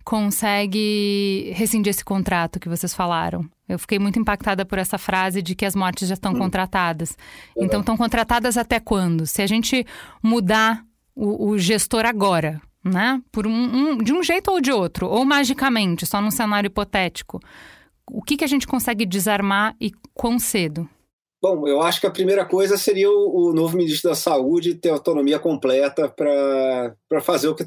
[0.04, 3.48] consegue rescindir esse contrato que vocês falaram?
[3.68, 6.38] Eu fiquei muito impactada por essa frase de que as mortes já estão hum.
[6.38, 7.16] contratadas.
[7.56, 9.26] Então, estão contratadas até quando?
[9.26, 9.86] Se a gente
[10.20, 13.20] mudar o, o gestor agora, né?
[13.30, 17.40] Por um, um, de um jeito ou de outro, ou magicamente, só num cenário hipotético.
[18.10, 20.88] O que, que a gente consegue desarmar e quão cedo?
[21.42, 24.90] Bom, eu acho que a primeira coisa seria o, o novo ministro da Saúde ter
[24.90, 27.66] autonomia completa para fazer o que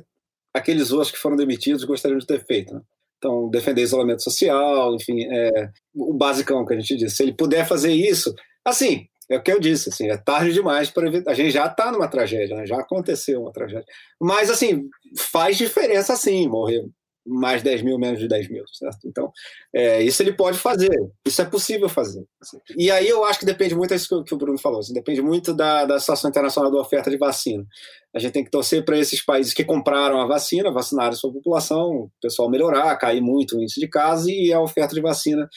[0.54, 2.74] aqueles outros que foram demitidos gostariam de ter feito.
[2.74, 2.82] Né?
[3.18, 7.16] Então, defender isolamento social, enfim, é, o basicão que a gente disse.
[7.16, 10.90] Se ele puder fazer isso, assim, é o que eu disse, assim, é tarde demais
[10.90, 12.66] para a gente já está numa tragédia, né?
[12.66, 13.86] já aconteceu uma tragédia.
[14.20, 14.84] Mas assim,
[15.32, 16.84] faz diferença sim morrer
[17.26, 19.00] mais 10 mil, menos de 10 mil, certo?
[19.06, 19.32] Então,
[19.74, 20.92] é, isso ele pode fazer,
[21.26, 22.24] isso é possível fazer.
[22.42, 22.58] Assim.
[22.78, 25.22] E aí eu acho que depende muito disso que, que o Bruno falou, assim, depende
[25.22, 27.66] muito da, da situação internacional da oferta de vacina.
[28.14, 31.90] A gente tem que torcer para esses países que compraram a vacina, vacinaram sua população,
[31.92, 35.48] o pessoal melhorar, cair muito o índice de casos e a oferta de vacina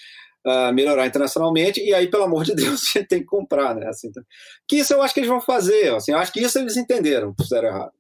[0.47, 3.88] uh, melhorar internacionalmente, e aí, pelo amor de Deus, você tem que comprar, né?
[3.88, 4.22] Assim, então,
[4.68, 7.34] que isso eu acho que eles vão fazer, assim, eu acho que isso eles entenderam
[7.40, 7.92] fizeram errado.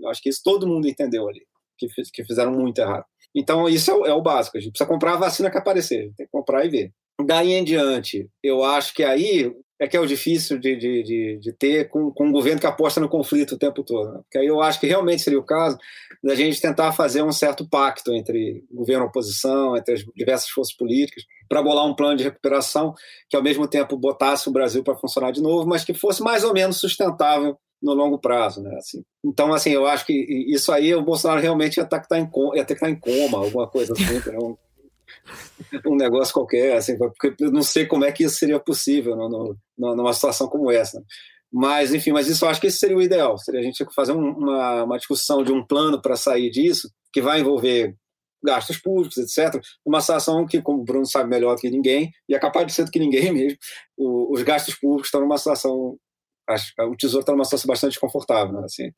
[0.00, 1.42] Eu acho que isso todo mundo entendeu ali,
[1.78, 3.04] que, que fizeram muito errado.
[3.34, 6.12] Então, isso é o, é o, básico, a gente precisa comprar a vacina que aparecer,
[6.16, 6.92] tem que comprar e ver.
[7.24, 11.38] Daí em diante, eu acho que aí é que é o difícil de, de, de,
[11.40, 14.12] de ter com, com, um governo que aposta no conflito o tempo todo.
[14.12, 14.20] Né?
[14.22, 15.78] Porque aí eu acho que realmente seria o caso
[16.22, 20.76] da gente tentar fazer um certo pacto entre governo e oposição, entre as diversas forças
[20.76, 22.94] políticas, para bolar um plano de recuperação
[23.28, 26.44] que, ao mesmo tempo, botasse o Brasil para funcionar de novo, mas que fosse mais
[26.44, 28.74] ou menos sustentável no longo prazo, né?
[28.76, 32.18] Assim, então, assim, eu acho que isso aí o Bolsonaro realmente ia que estar tá
[32.18, 34.04] ia ter que estar tá em coma alguma coisa assim,
[34.36, 34.56] um,
[35.86, 39.56] um, negócio qualquer, assim, porque eu não sei como é que isso seria possível no,
[39.78, 40.98] no, numa situação como essa.
[40.98, 41.04] Né?
[41.52, 44.12] Mas, enfim, mas isso eu acho que esse seria o ideal, seria a gente fazer
[44.12, 47.96] um, uma, uma discussão de um plano para sair disso, que vai envolver
[48.42, 49.60] gastos públicos, etc.
[49.84, 52.72] Uma situação que, como o Bruno sabe melhor do que ninguém, e é capaz de
[52.72, 53.58] ser do que ninguém mesmo,
[53.96, 55.96] o, os gastos públicos estão numa situação,
[56.48, 58.64] acho, o Tesouro está numa situação bastante confortável, né?
[58.64, 58.90] assim.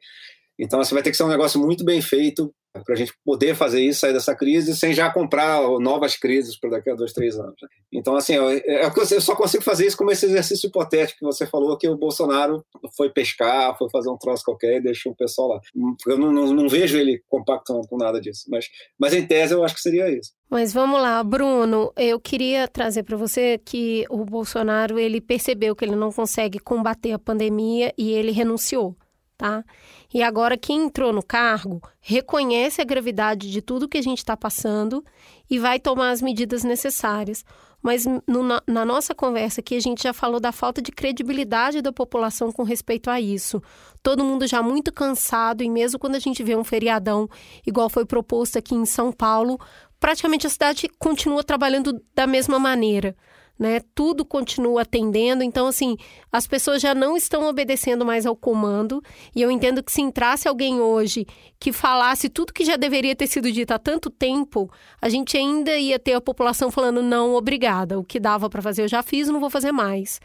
[0.58, 3.54] Então, assim, vai ter que ser um negócio muito bem feito, para a gente poder
[3.54, 7.36] fazer isso, sair dessa crise, sem já comprar novas crises para daqui a dois, três
[7.36, 7.56] anos.
[7.92, 11.76] Então, assim, eu, eu só consigo fazer isso como esse exercício hipotético que você falou,
[11.76, 12.64] que o Bolsonaro
[12.96, 15.60] foi pescar, foi fazer um troço qualquer e deixou o pessoal lá.
[16.06, 18.68] Eu não, não, não vejo ele compactando com nada disso, mas,
[18.98, 20.32] mas em tese eu acho que seria isso.
[20.48, 25.84] Mas vamos lá, Bruno, eu queria trazer para você que o Bolsonaro ele percebeu que
[25.84, 28.96] ele não consegue combater a pandemia e ele renunciou,
[29.40, 29.64] tá?
[30.12, 34.36] E agora quem entrou no cargo reconhece a gravidade de tudo que a gente está
[34.36, 35.02] passando
[35.48, 37.42] e vai tomar as medidas necessárias.
[37.82, 41.80] Mas no, na, na nossa conversa aqui, a gente já falou da falta de credibilidade
[41.80, 43.62] da população com respeito a isso.
[44.02, 47.26] Todo mundo já muito cansado, e mesmo quando a gente vê um feriadão,
[47.66, 49.58] igual foi proposto aqui em São Paulo,
[49.98, 53.16] praticamente a cidade continua trabalhando da mesma maneira
[53.60, 53.82] né?
[53.94, 55.98] Tudo continua atendendo, então assim,
[56.32, 59.02] as pessoas já não estão obedecendo mais ao comando,
[59.36, 61.26] e eu entendo que se entrasse alguém hoje
[61.58, 65.76] que falasse tudo que já deveria ter sido dito há tanto tempo, a gente ainda
[65.76, 69.28] ia ter a população falando não, obrigada, o que dava para fazer eu já fiz,
[69.28, 70.20] não vou fazer mais.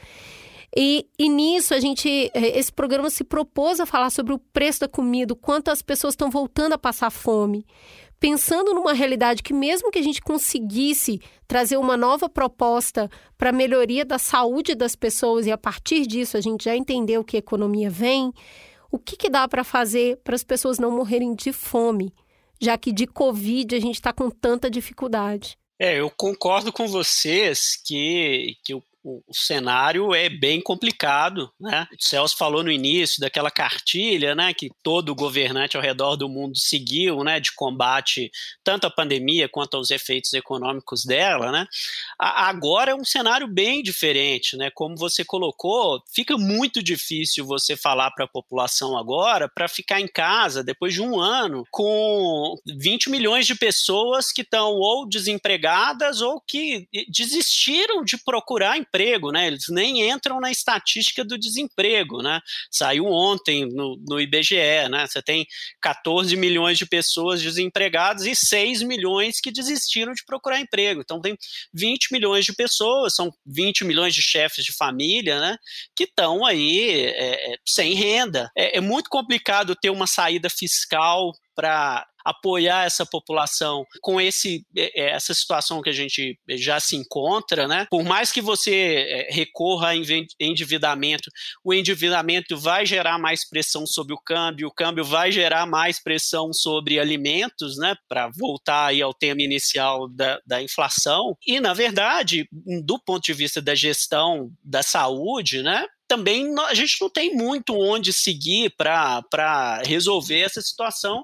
[0.77, 4.81] E, e, nisso a gente, eh, esse programa se propôs a falar sobre o preço
[4.81, 7.65] da comida, o quanto as pessoas estão voltando a passar fome
[8.19, 13.53] pensando numa realidade que, mesmo que a gente conseguisse trazer uma nova proposta para a
[13.53, 17.39] melhoria da saúde das pessoas e a partir disso a gente já entendeu que a
[17.39, 18.31] economia vem,
[18.91, 22.13] o que, que dá para fazer para as pessoas não morrerem de fome,
[22.61, 25.57] já que de Covid a gente está com tanta dificuldade?
[25.77, 31.87] É, eu concordo com vocês que, que o o, o, cenário é bem complicado, né?
[31.93, 36.57] O Celso falou no início daquela cartilha, né, que todo governante ao redor do mundo
[36.57, 38.31] seguiu, né, de combate
[38.63, 41.67] tanto à pandemia quanto aos efeitos econômicos dela, né?
[42.19, 44.71] A, agora é um cenário bem diferente, né?
[44.73, 50.07] Como você colocou, fica muito difícil você falar para a população agora para ficar em
[50.07, 56.41] casa depois de um ano com 20 milhões de pessoas que estão ou desempregadas ou
[56.41, 59.47] que desistiram de procurar emprego desemprego, né?
[59.47, 62.39] Eles nem entram na estatística do desemprego, né?
[62.71, 65.05] Saiu ontem no, no IBGE, né?
[65.07, 65.45] Você tem
[65.81, 71.01] 14 milhões de pessoas desempregadas e 6 milhões que desistiram de procurar emprego.
[71.01, 71.37] Então tem
[71.73, 75.57] 20 milhões de pessoas, são 20 milhões de chefes de família, né?
[75.95, 78.49] Que estão aí é, é, sem renda.
[78.57, 85.03] É, é muito complicado ter uma saída fiscal para apoiar essa população com esse, é,
[85.03, 87.85] é, essa situação que a gente já se encontra, né?
[87.91, 89.95] Por mais que você é, recorra a
[90.39, 91.29] endividamento,
[91.63, 96.51] o endividamento vai gerar mais pressão sobre o câmbio, o câmbio vai gerar mais pressão
[96.51, 97.95] sobre alimentos, né?
[98.09, 101.37] Para voltar aí ao tema inicial da, da inflação.
[101.45, 102.47] E, na verdade,
[102.83, 105.85] do ponto de vista da gestão da saúde, né?
[106.07, 111.23] também a gente não tem muito onde seguir para resolver essa situação,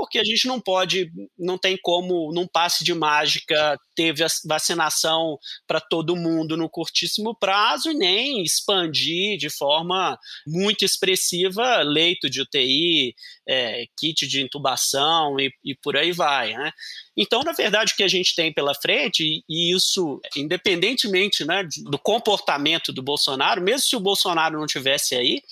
[0.00, 4.14] porque a gente não pode, não tem como, num passe de mágica, ter
[4.46, 12.30] vacinação para todo mundo no curtíssimo prazo e nem expandir de forma muito expressiva leito
[12.30, 13.14] de UTI,
[13.46, 16.54] é, kit de intubação e, e por aí vai.
[16.54, 16.72] Né?
[17.14, 21.98] Então, na verdade, o que a gente tem pela frente, e isso, independentemente né, do
[21.98, 25.42] comportamento do Bolsonaro, mesmo se o Bolsonaro não tivesse aí,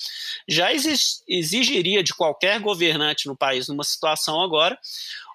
[0.49, 4.79] já exigiria de qualquer governante no país, numa situação agora,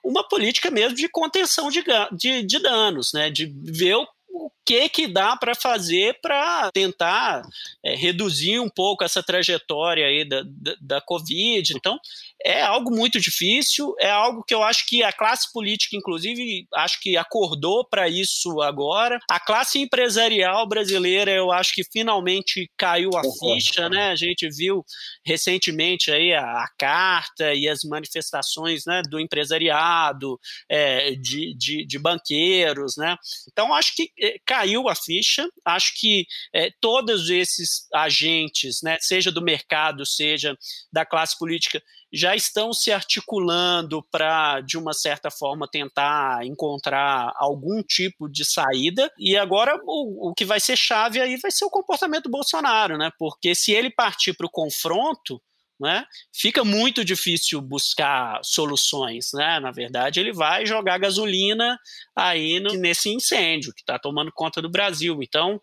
[0.04, 4.90] uma política mesmo de contenção de, de, de danos, né, de ver o o que
[4.90, 7.44] que dá para fazer para tentar
[7.84, 11.74] é, reduzir um pouco essa trajetória aí da, da, da, Covid.
[11.76, 12.00] Então,
[12.46, 17.00] é algo muito difícil, é algo que eu acho que a classe política, inclusive, acho
[17.00, 19.20] que acordou para isso agora.
[19.30, 24.12] A classe empresarial brasileira, eu acho que finalmente caiu a ficha, né?
[24.12, 24.84] A gente viu
[25.26, 30.40] recentemente aí a, a carta e as manifestações né, do empresariado,
[30.70, 33.16] é, de, de, de, banqueiros, né?
[33.50, 39.32] Então, acho que é, caiu a ficha, acho que é, todos esses agentes, né, seja
[39.32, 40.58] do mercado, seja
[40.92, 41.82] da classe política,
[42.14, 49.12] já estão se articulando para, de uma certa forma, tentar encontrar algum tipo de saída.
[49.18, 52.98] E agora o, o que vai ser chave aí vai ser o comportamento do Bolsonaro,
[52.98, 53.10] né?
[53.18, 55.42] Porque se ele partir para o confronto,
[55.80, 59.60] né, fica muito difícil buscar soluções, né?
[59.60, 61.78] Na verdade, ele vai jogar gasolina
[62.16, 65.20] aí no, nesse incêndio que está tomando conta do Brasil.
[65.22, 65.60] Então,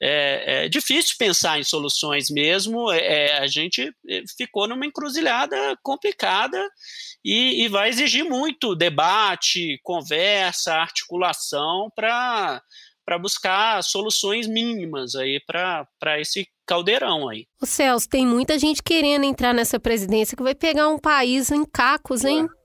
[0.00, 2.90] é, é, difícil pensar em soluções mesmo.
[2.90, 6.62] É, é a gente é, ficou numa encruzilhada complicada
[7.24, 12.62] e, e vai exigir muito debate, conversa, articulação para
[13.06, 17.46] para buscar soluções mínimas aí para esse caldeirão aí.
[17.62, 21.64] O Celso, tem muita gente querendo entrar nessa presidência que vai pegar um país em
[21.64, 22.48] cacos, hein?
[22.52, 22.56] É.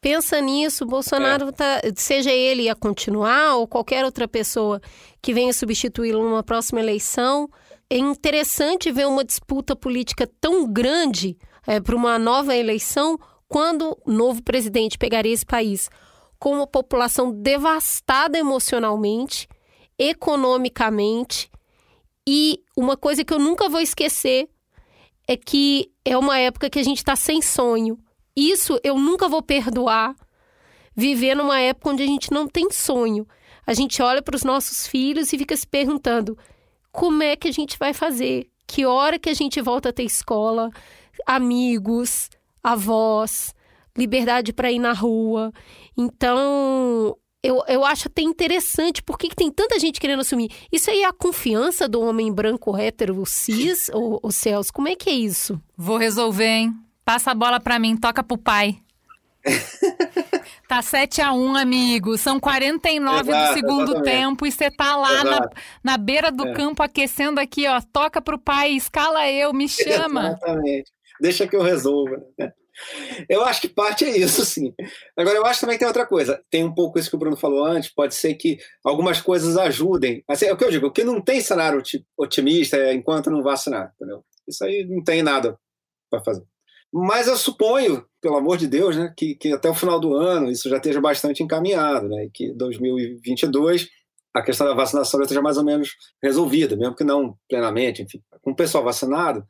[0.00, 1.52] Pensa nisso, Bolsonaro, é.
[1.52, 4.80] tá, seja ele a continuar ou qualquer outra pessoa
[5.22, 7.48] que venha substituí-lo numa próxima eleição,
[7.88, 11.36] é interessante ver uma disputa política tão grande
[11.66, 13.18] é, para uma nova eleição
[13.48, 15.88] quando o novo presidente pegaria esse país
[16.38, 19.48] com uma população devastada emocionalmente
[19.98, 21.50] economicamente.
[22.26, 24.48] E uma coisa que eu nunca vou esquecer
[25.28, 27.98] é que é uma época que a gente está sem sonho.
[28.36, 30.14] Isso eu nunca vou perdoar.
[30.94, 33.26] Viver numa época onde a gente não tem sonho.
[33.66, 36.38] A gente olha para os nossos filhos e fica se perguntando:
[36.90, 38.48] como é que a gente vai fazer?
[38.66, 40.70] Que hora que a gente volta a ter escola,
[41.26, 42.30] amigos,
[42.62, 43.54] avós,
[43.96, 45.52] liberdade para ir na rua?
[45.96, 47.16] Então,
[47.46, 50.50] eu, eu acho até interessante por que tem tanta gente querendo assumir.
[50.72, 54.72] Isso aí é a confiança do homem branco hétero cis, ou, ou Celso?
[54.72, 55.60] Como é que é isso?
[55.76, 56.74] Vou resolver, hein?
[57.04, 58.78] Passa a bola pra mim, toca pro pai.
[60.68, 62.18] tá 7 a 1 amigo.
[62.18, 64.04] São 49 Exato, do segundo exatamente.
[64.04, 65.50] tempo e você tá lá na,
[65.84, 66.52] na beira do é.
[66.52, 67.80] campo aquecendo aqui, ó.
[67.92, 70.30] Toca pro pai, escala eu, me chama.
[70.30, 70.90] Exatamente.
[71.20, 72.20] Deixa que eu resolva.
[73.28, 74.74] Eu acho que parte é isso, sim.
[75.16, 76.42] Agora, eu acho também que tem outra coisa.
[76.50, 77.92] Tem um pouco isso que o Bruno falou antes.
[77.92, 80.22] Pode ser que algumas coisas ajudem.
[80.28, 81.82] Assim, é o que eu digo: o que não tem cenário
[82.18, 84.24] otimista é enquanto não vacinar, entendeu?
[84.46, 85.58] Isso aí não tem nada
[86.10, 86.44] para fazer.
[86.92, 90.50] Mas eu suponho, pelo amor de Deus, né, que, que até o final do ano
[90.50, 93.88] isso já esteja bastante encaminhado, né, que 2022
[94.32, 98.22] a questão da vacinação já esteja mais ou menos resolvida, mesmo que não plenamente, enfim.
[98.42, 99.46] Com o pessoal vacinado,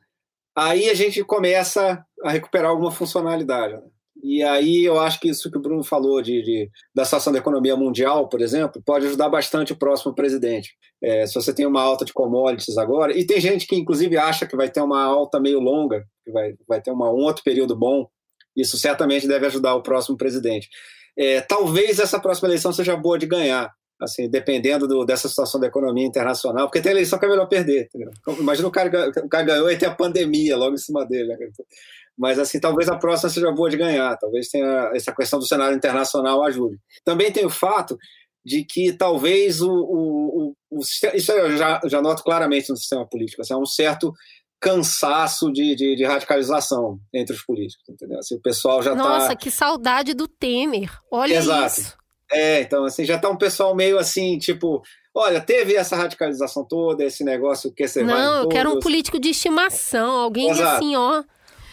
[0.57, 3.75] aí a gente começa a recuperar alguma funcionalidade.
[3.75, 3.83] Né?
[4.23, 7.39] E aí eu acho que isso que o Bruno falou de, de, da situação da
[7.39, 10.75] economia mundial, por exemplo, pode ajudar bastante o próximo presidente.
[11.03, 14.47] É, se você tem uma alta de commodities agora, e tem gente que inclusive acha
[14.47, 17.77] que vai ter uma alta meio longa, que vai, vai ter uma, um outro período
[17.77, 18.09] bom,
[18.57, 20.69] isso certamente deve ajudar o próximo presidente.
[21.17, 25.67] É, talvez essa próxima eleição seja boa de ganhar, assim, dependendo do, dessa situação da
[25.67, 27.85] economia internacional, porque tem eleição que é melhor perder.
[27.85, 28.11] Entendeu?
[28.39, 31.29] Imagina o cara, o cara ganhou e tem a pandemia logo em cima dele.
[31.37, 31.49] Né?
[32.19, 35.77] Mas assim, talvez a próxima seja boa de ganhar, talvez tenha essa questão do cenário
[35.77, 36.79] internacional ajude.
[37.05, 37.97] Também tem o fato
[38.45, 40.81] de que talvez o, o, o, o
[41.15, 44.13] isso eu já, já noto claramente no sistema político, assim, há um certo
[44.61, 48.19] cansaço de, de, de, radicalização entre os políticos, entendeu?
[48.19, 49.37] Assim, o pessoal já tá Nossa, tá...
[49.37, 51.81] que saudade do Temer, olha Exato.
[51.81, 51.97] isso.
[52.33, 54.83] É, então, assim, já tá um pessoal meio assim, tipo,
[55.15, 59.31] olha, teve essa radicalização toda, esse negócio que você Não, eu quero um político de
[59.31, 60.77] estimação, alguém Exato.
[60.77, 61.23] assim, ó,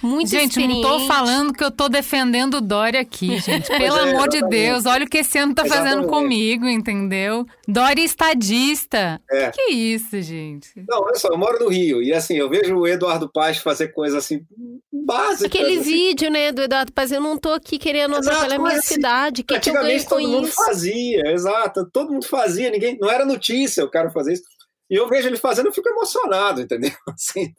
[0.03, 3.67] muito gente, não tô falando que eu tô defendendo o Dória aqui, gente.
[3.67, 5.93] Pelo é, amor de Deus, olha o que esse ano tá exatamente.
[5.93, 7.45] fazendo comigo, entendeu?
[7.67, 9.21] Dória estadista.
[9.31, 9.49] É.
[9.49, 10.69] Que, que é isso, gente?
[10.87, 13.89] Não, olha só, eu moro no Rio e assim, eu vejo o Eduardo Paz fazer
[13.89, 14.45] coisas assim
[14.91, 15.45] básicas.
[15.45, 15.83] Aquele assim.
[15.83, 19.43] vídeo, né, do Eduardo Paz, eu não tô aqui querendo atrapalhar a minha assim, cidade.
[19.43, 20.29] Que que eu ganho com todo isso?
[20.29, 21.89] mundo fazia, exato.
[21.91, 22.97] Todo mundo fazia, ninguém.
[22.99, 24.43] Não era notícia o cara fazer isso.
[24.89, 26.91] E eu vejo ele fazendo, eu fico emocionado, entendeu?
[27.09, 27.51] Assim,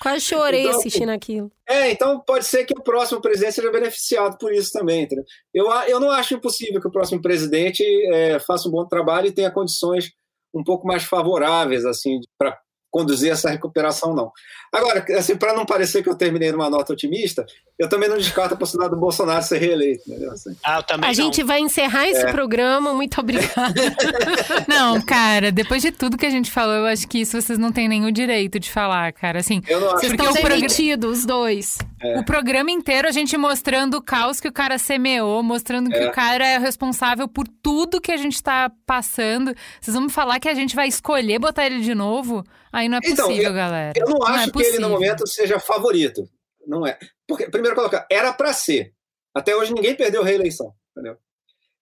[0.00, 1.50] Quase chorei então, assistindo aquilo.
[1.68, 5.02] É, então pode ser que o próximo presidente seja beneficiado por isso também.
[5.02, 5.24] Entendeu?
[5.54, 7.82] Eu, eu não acho impossível que o próximo presidente
[8.12, 10.12] é, faça um bom trabalho e tenha condições
[10.54, 12.58] um pouco mais favoráveis assim para
[12.90, 14.32] conduzir essa recuperação, não.
[14.72, 17.44] Agora, assim, para não parecer que eu terminei numa nota otimista,
[17.78, 20.02] eu também não descarto a possibilidade do Bolsonaro ser reeleito.
[20.32, 20.56] Assim.
[20.64, 21.14] Ah, eu também a não.
[21.14, 22.32] gente vai encerrar esse é.
[22.32, 22.94] programa.
[22.94, 23.74] Muito obrigada.
[24.66, 27.70] não, cara, depois de tudo que a gente falou, eu acho que isso vocês não
[27.70, 29.40] têm nenhum direito de falar, cara.
[29.40, 31.76] Assim, eu não vocês estão demitidos, os dois.
[32.02, 32.18] É.
[32.18, 36.08] O programa inteiro a gente mostrando o caos que o cara semeou, mostrando que é.
[36.08, 39.54] o cara é responsável por tudo que a gente tá passando.
[39.78, 42.42] Vocês vão me falar que a gente vai escolher botar ele de novo?
[42.72, 43.92] Aí não é então, possível, então, eu, galera.
[43.94, 46.26] Eu não, não acho é que ele, no momento, seja favorito.
[46.66, 46.98] Não é.
[47.26, 48.92] Porque, primeiro, colocar, era para ser.
[49.34, 51.16] Até hoje ninguém perdeu reeleição, entendeu?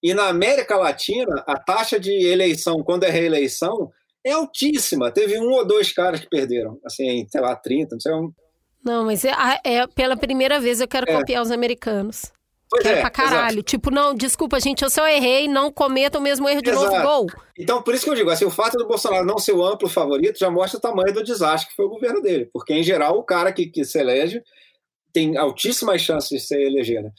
[0.03, 3.91] E na América Latina, a taxa de eleição, quando é reeleição,
[4.25, 5.11] é altíssima.
[5.11, 8.13] Teve um ou dois caras que perderam, assim, sei lá, 30, não sei.
[8.13, 8.33] Um...
[8.85, 9.33] Não, mas é,
[9.65, 11.17] é pela primeira vez eu quero é.
[11.17, 12.33] copiar os americanos.
[12.69, 13.59] Pois quero é, pra caralho.
[13.59, 13.63] Exato.
[13.63, 16.91] Tipo, não, desculpa, gente, eu só errei, não cometa o mesmo erro de exato.
[16.91, 17.27] novo, gol.
[17.59, 19.89] Então, por isso que eu digo, assim, o fato do Bolsonaro não ser o amplo
[19.89, 22.51] favorito já mostra o tamanho do desastre que foi o governo dele.
[22.53, 24.43] Porque, em geral, o cara que, que se elege
[25.15, 27.11] tem altíssimas chances de se eleger, né?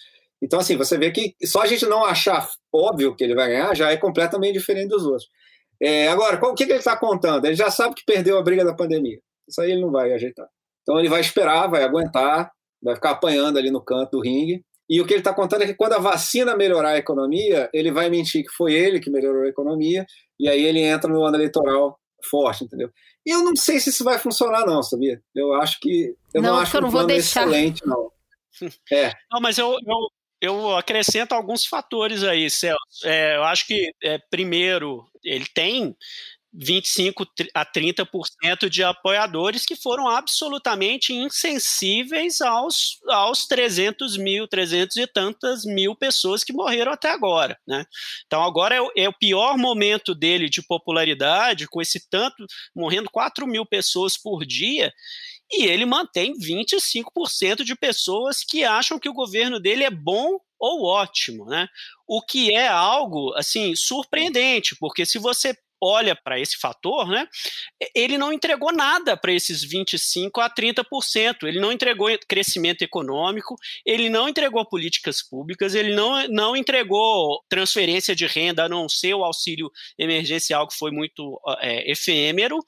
[0.42, 3.74] Então, assim, você vê que só a gente não achar óbvio que ele vai ganhar
[3.76, 5.28] já é completamente diferente dos outros.
[5.82, 7.46] É, agora, o que, que ele está contando?
[7.46, 9.20] Ele já sabe que perdeu a briga da pandemia.
[9.48, 10.48] Isso aí ele não vai ajeitar.
[10.82, 12.52] Então, ele vai esperar, vai aguentar,
[12.84, 14.64] vai ficar apanhando ali no canto do ringue.
[14.88, 17.92] E o que ele está contando é que quando a vacina melhorar a economia, ele
[17.92, 20.06] vai mentir que foi ele que melhorou a economia,
[20.40, 21.98] e aí ele entra no ano eleitoral
[22.30, 22.92] forte, entendeu?
[23.26, 25.22] E eu não sei se isso vai funcionar, não, sabia?
[25.34, 26.16] Eu acho que.
[26.34, 27.48] Eu não, não acho que eu não um vou deixar.
[27.48, 28.12] excelente, não.
[28.90, 29.12] É.
[29.30, 32.80] Não, mas eu, eu, eu acrescento alguns fatores aí, Celso.
[33.04, 35.94] É, eu acho que, é, primeiro, ele tem
[36.58, 45.08] 25 a 30% de apoiadores que foram absolutamente insensíveis aos, aos 300 mil, 300 e
[45.08, 47.58] tantas mil pessoas que morreram até agora.
[47.68, 47.86] Né?
[48.26, 52.46] Então, agora é o, é o pior momento dele de popularidade, com esse tanto,
[52.76, 54.94] morrendo 4 mil pessoas por dia,
[55.52, 60.86] e ele mantém 25% de pessoas que acham que o governo dele é bom ou
[60.86, 61.68] ótimo, né?
[62.08, 65.56] O que é algo assim surpreendente, porque se você
[65.86, 67.28] olha para esse fator, né,
[67.94, 71.44] ele não entregou nada para esses 25 a 30%.
[71.44, 73.56] Ele não entregou crescimento econômico,
[73.86, 79.14] ele não entregou políticas públicas, ele não, não entregou transferência de renda, a não ser
[79.14, 82.60] o auxílio emergencial, que foi muito é, efêmero.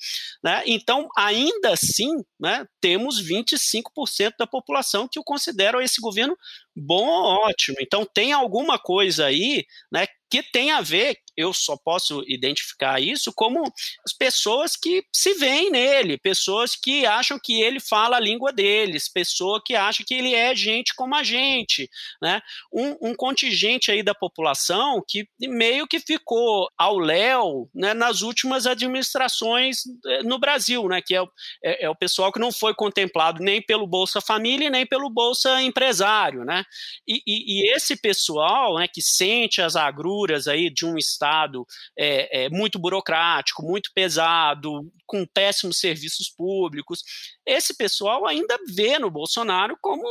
[0.44, 0.64] Né?
[0.65, 6.38] Então, ainda assim, né, temos 25% da população que o consideram esse governo
[6.78, 7.78] bom ótimo.
[7.82, 13.32] Então, tem alguma coisa aí né, que tem a ver, eu só posso identificar isso
[13.34, 13.64] como
[14.06, 19.08] as pessoas que se veem nele, pessoas que acham que ele fala a língua deles,
[19.08, 21.90] pessoa que acha que ele é gente como a gente,
[22.22, 22.41] né?
[22.74, 28.66] Um, um contingente aí da população que meio que ficou ao léu né, nas últimas
[28.66, 31.02] administrações eh, no Brasil, né?
[31.02, 31.24] Que é,
[31.64, 35.62] é, é o pessoal que não foi contemplado nem pelo Bolsa Família nem pelo Bolsa
[35.62, 36.66] Empresário, né?
[37.07, 41.65] E, e, e esse pessoal, né, que sente as agruras aí de um Estado
[41.98, 47.02] é, é, muito burocrático, muito pesado, com péssimos serviços públicos,
[47.45, 50.03] esse pessoal ainda vê no Bolsonaro como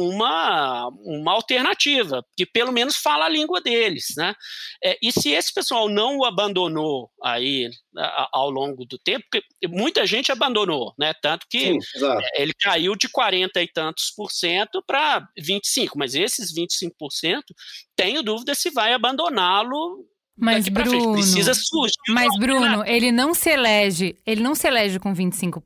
[0.00, 4.14] uma, uma alternativa, que pelo menos fala a língua deles.
[4.16, 4.32] Né?
[4.82, 7.68] É, e se esse pessoal não o abandonou aí
[8.32, 11.14] ao longo do tempo, porque muita gente abandonou, né?
[11.22, 16.52] Tanto que Sim, ele caiu de 40 e tantos por cento para 25, mas esses
[16.52, 17.40] 25%
[17.96, 20.04] tenho dúvida se vai abandoná-lo
[20.36, 21.94] mas Bruno, precisa surgir.
[22.08, 25.62] Mas Bruno, ele não se elege, ele não se elege com 25%.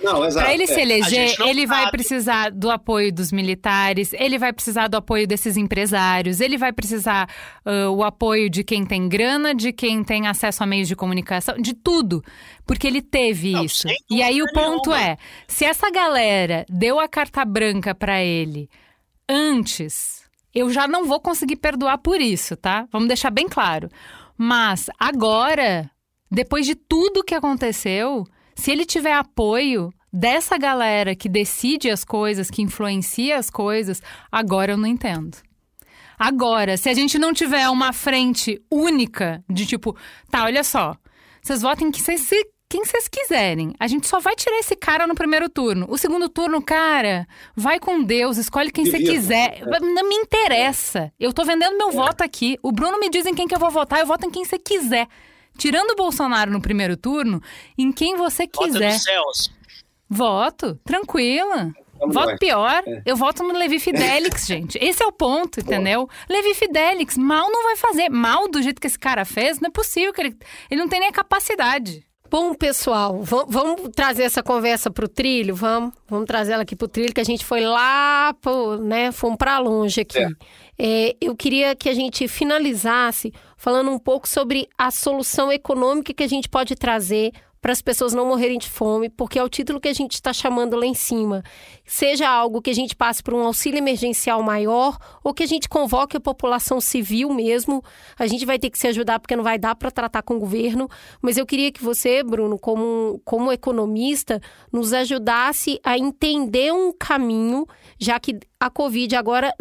[0.00, 0.44] Não, exato.
[0.44, 0.66] Para ele é.
[0.66, 1.66] se eleger, ele sabe.
[1.66, 6.72] vai precisar do apoio dos militares, ele vai precisar do apoio desses empresários, ele vai
[6.72, 7.28] precisar
[7.66, 11.56] uh, o apoio de quem tem grana, de quem tem acesso a meios de comunicação,
[11.60, 12.22] de tudo,
[12.64, 13.88] porque ele teve não, isso.
[14.08, 15.10] E aí o ponto nenhuma.
[15.10, 15.18] é,
[15.48, 18.70] se essa galera deu a carta branca para ele
[19.28, 22.86] antes eu já não vou conseguir perdoar por isso, tá?
[22.90, 23.88] Vamos deixar bem claro.
[24.36, 25.90] Mas agora,
[26.30, 28.24] depois de tudo que aconteceu,
[28.54, 34.02] se ele tiver apoio dessa galera que decide as coisas, que influencia as coisas,
[34.32, 35.36] agora eu não entendo.
[36.18, 39.96] Agora, se a gente não tiver uma frente única de tipo,
[40.30, 40.96] tá, olha só,
[41.40, 42.22] vocês votem que vocês
[42.68, 43.74] quem vocês quiserem.
[43.80, 45.86] A gente só vai tirar esse cara no primeiro turno.
[45.88, 47.26] O segundo turno, cara,
[47.56, 49.62] vai com Deus, escolhe quem você quiser.
[49.62, 49.80] É.
[49.80, 51.12] Não me interessa.
[51.18, 51.92] Eu tô vendendo meu é.
[51.92, 52.58] voto aqui.
[52.62, 54.58] O Bruno me diz em quem que eu vou votar, eu voto em quem você
[54.58, 55.08] quiser.
[55.56, 57.42] Tirando o Bolsonaro no primeiro turno,
[57.76, 58.92] em quem você quiser.
[58.92, 59.50] Vota
[60.10, 61.72] Voto, tranquila.
[61.98, 62.38] Vamos voto lá.
[62.38, 63.02] pior, é.
[63.04, 64.78] eu voto no Levi Fidelix, gente.
[64.80, 66.08] Esse é o ponto, entendeu?
[66.28, 68.08] Levi Fidelix, mal não vai fazer.
[68.08, 70.36] Mal do jeito que esse cara fez, não é possível que ele.
[70.70, 72.06] Ele não tem nem a capacidade.
[72.30, 75.54] Bom, pessoal, vamos trazer essa conversa para o trilho?
[75.54, 79.10] Vamos, vamos trazer ela aqui para o trilho, que a gente foi lá, pro, né?
[79.12, 80.18] Fomos para longe aqui.
[80.18, 80.28] É.
[80.78, 86.22] É, eu queria que a gente finalizasse falando um pouco sobre a solução econômica que
[86.22, 89.80] a gente pode trazer para as pessoas não morrerem de fome, porque é o título
[89.80, 91.42] que a gente está chamando lá em cima.
[91.84, 95.68] Seja algo que a gente passe por um auxílio emergencial maior ou que a gente
[95.68, 97.82] convoque a população civil mesmo.
[98.18, 100.40] A gente vai ter que se ajudar porque não vai dar para tratar com o
[100.40, 100.88] governo.
[101.20, 104.40] Mas eu queria que você, Bruno, como, como economista,
[104.72, 107.66] nos ajudasse a entender um caminho,
[107.98, 109.52] já que a Covid agora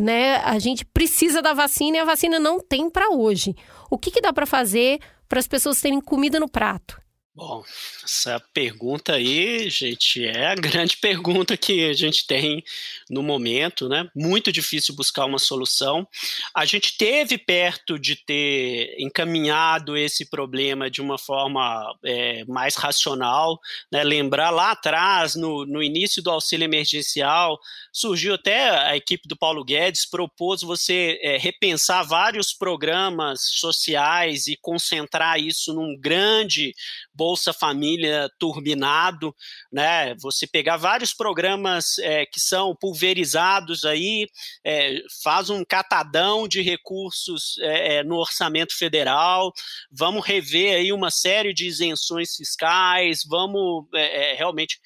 [0.00, 3.54] né, a gente precisa da vacina e a vacina não tem para hoje.
[3.90, 7.00] O que, que dá para fazer para as pessoas terem comida no prato?
[7.34, 7.64] Bom,
[8.04, 12.62] essa pergunta aí, gente, é a grande pergunta que a gente tem
[13.08, 14.06] no momento, né?
[14.14, 16.06] Muito difícil buscar uma solução.
[16.54, 23.58] A gente teve perto de ter encaminhado esse problema de uma forma é, mais racional,
[23.90, 24.04] né?
[24.04, 27.58] Lembrar lá atrás, no, no início do auxílio emergencial,
[27.90, 34.58] surgiu até a equipe do Paulo Guedes propôs você é, repensar vários programas sociais e
[34.60, 36.74] concentrar isso num grande
[37.22, 39.32] Bolsa Família turbinado,
[39.72, 40.12] né?
[40.16, 44.26] Você pegar vários programas é, que são pulverizados aí,
[44.64, 49.52] é, faz um catadão de recursos é, é no orçamento federal,
[49.88, 54.80] vamos rever aí uma série de isenções fiscais, vamos é, é, realmente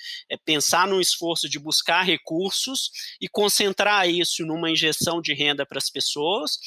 [0.45, 5.89] pensar num esforço de buscar recursos e concentrar isso numa injeção de renda para as
[5.89, 6.59] pessoas.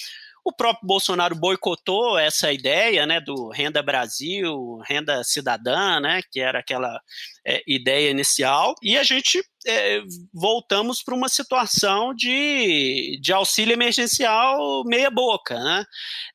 [0.44, 6.60] O próprio Bolsonaro boicotou essa ideia né, do Renda Brasil, Renda Cidadã, né, que era
[6.60, 7.00] aquela
[7.46, 10.02] é, ideia inicial, e a gente é,
[10.34, 15.60] voltamos para uma situação de, de auxílio emergencial meia boca.
[15.60, 15.86] Né?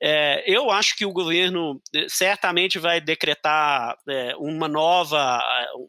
[0.02, 5.43] É, eu acho que o governo é, certamente vai decretar é, uma nova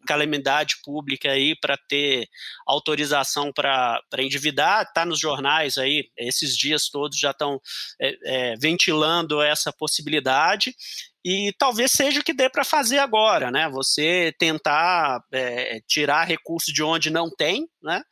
[0.07, 2.27] calamidade pública aí para ter
[2.65, 7.59] autorização para endividar, está nos jornais aí, esses dias todos já estão
[8.01, 10.75] é, é, ventilando essa possibilidade
[11.27, 13.67] e talvez seja o que dê para fazer agora, né?
[13.69, 18.03] Você tentar é, tirar recursos de onde não tem, né?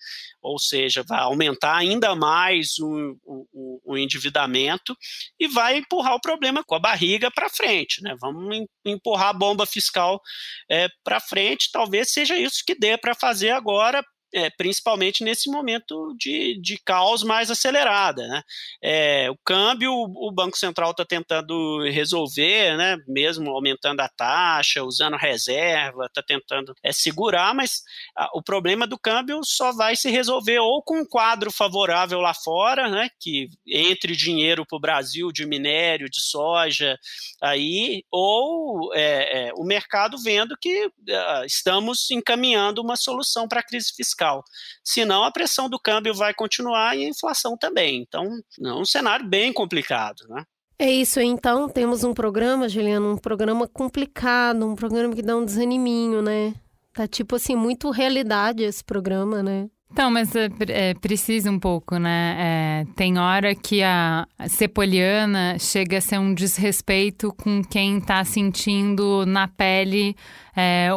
[0.41, 4.97] Ou seja, vai aumentar ainda mais o, o, o endividamento
[5.39, 8.15] e vai empurrar o problema com a barriga para frente, né?
[8.19, 10.19] Vamos empurrar a bomba fiscal
[10.67, 11.69] é, para frente.
[11.71, 14.03] Talvez seja isso que dê para fazer agora
[14.33, 18.27] é, principalmente nesse momento de, de caos mais acelerada.
[18.27, 18.41] Né?
[18.83, 22.97] É, o câmbio, o Banco Central está tentando resolver, né?
[23.07, 27.83] mesmo aumentando a taxa, usando reserva, está tentando é, segurar, mas
[28.17, 32.33] a, o problema do câmbio só vai se resolver ou com um quadro favorável lá
[32.33, 33.09] fora, né?
[33.19, 36.97] que entre dinheiro para o Brasil de minério, de soja,
[37.41, 43.63] aí, ou é, é, o mercado vendo que uh, estamos encaminhando uma solução para a
[43.63, 44.43] crise fiscal fiscal.
[44.83, 48.01] Senão, a pressão do câmbio vai continuar e a inflação também.
[48.01, 48.25] Então,
[48.63, 50.43] é um cenário bem complicado, né?
[50.79, 55.45] É isso, então temos um programa, Juliano, um programa complicado, um programa que dá um
[55.45, 56.53] desaniminho, né?
[56.91, 59.69] Tá tipo assim, muito realidade esse programa, né?
[59.93, 62.35] Então, mas é, é, precisa um pouco, né?
[62.39, 69.23] É, tem hora que a sepoliana chega a ser um desrespeito com quem está sentindo
[69.27, 70.15] na pele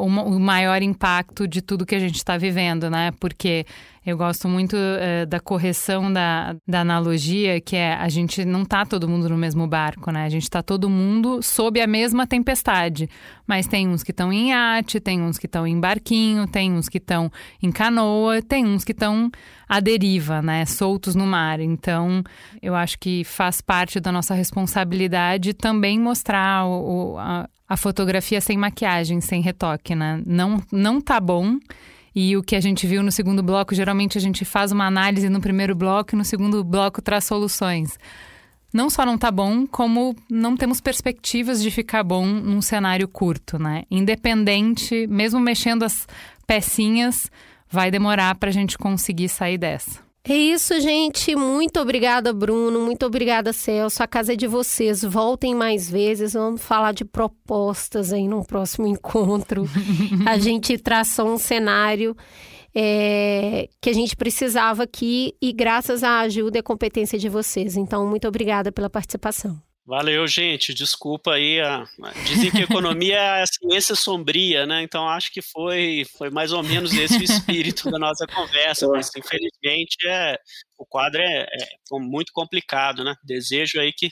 [0.00, 3.10] o, o maior impacto de tudo que a gente está vivendo, né?
[3.20, 3.66] Porque
[4.06, 8.86] eu gosto muito uh, da correção da, da analogia, que é a gente não tá
[8.86, 10.24] todo mundo no mesmo barco, né?
[10.24, 13.10] A gente tá todo mundo sob a mesma tempestade.
[13.44, 16.88] Mas tem uns que estão em iate, tem uns que estão em barquinho, tem uns
[16.88, 19.28] que estão em canoa, tem uns que estão
[19.68, 20.64] à deriva, né?
[20.66, 21.58] Soltos no mar.
[21.58, 22.22] Então,
[22.62, 28.56] eu acho que faz parte da nossa responsabilidade também mostrar o, a, a fotografia sem
[28.56, 30.22] maquiagem, sem retoque, né?
[30.24, 31.58] Não, não tá bom
[32.18, 35.28] e o que a gente viu no segundo bloco, geralmente a gente faz uma análise
[35.28, 37.98] no primeiro bloco e no segundo bloco traz soluções.
[38.72, 43.58] Não só não tá bom, como não temos perspectivas de ficar bom num cenário curto,
[43.58, 43.84] né?
[43.90, 46.08] Independente, mesmo mexendo as
[46.46, 47.30] pecinhas,
[47.70, 50.05] vai demorar para a gente conseguir sair dessa.
[50.28, 51.36] É isso, gente.
[51.36, 52.80] Muito obrigada, Bruno.
[52.80, 54.02] Muito obrigada, Celso.
[54.02, 55.02] A casa é de vocês.
[55.02, 56.32] Voltem mais vezes.
[56.32, 59.64] Vamos falar de propostas aí no próximo encontro.
[60.26, 62.16] a gente traçou um cenário
[62.74, 67.76] é, que a gente precisava aqui e graças à ajuda e competência de vocês.
[67.76, 69.65] Então, muito obrigada pela participação.
[69.86, 70.74] Valeu, gente.
[70.74, 71.60] Desculpa aí.
[71.60, 71.84] A...
[72.26, 74.82] Dizem que economia é a ciência sombria, né?
[74.82, 79.08] Então acho que foi, foi mais ou menos esse o espírito da nossa conversa, mas
[79.16, 80.36] infelizmente é,
[80.76, 83.14] o quadro é, é muito complicado, né?
[83.22, 84.10] Desejo aí que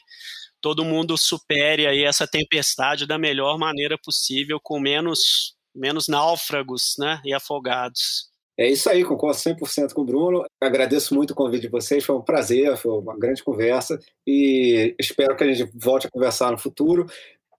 [0.61, 7.21] todo mundo supere aí essa tempestade da melhor maneira possível, com menos, menos náufragos né?
[7.25, 8.33] e afogados.
[8.59, 10.45] É isso aí, concordo 100% com o Bruno.
[10.61, 15.37] Agradeço muito o convite de vocês, foi um prazer, foi uma grande conversa e espero
[15.37, 17.07] que a gente volte a conversar no futuro,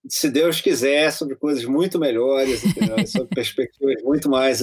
[0.07, 2.61] se Deus quiser, sobre coisas muito melhores,
[3.11, 4.61] sobre perspectivas muito mais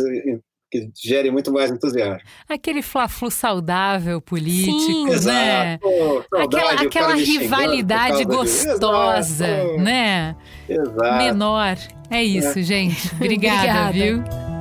[0.70, 2.26] que gerem muito mais entusiasmo.
[2.48, 5.78] Aquele fla-flu saudável político, Sim, né?
[5.82, 9.82] Exato, aquela aquela rivalidade gostosa, de...
[9.82, 10.34] né?
[10.66, 11.16] Exato.
[11.18, 11.76] Menor.
[12.08, 12.62] É isso, é.
[12.62, 13.12] gente.
[13.16, 14.51] Obrigada, Obrigada, viu?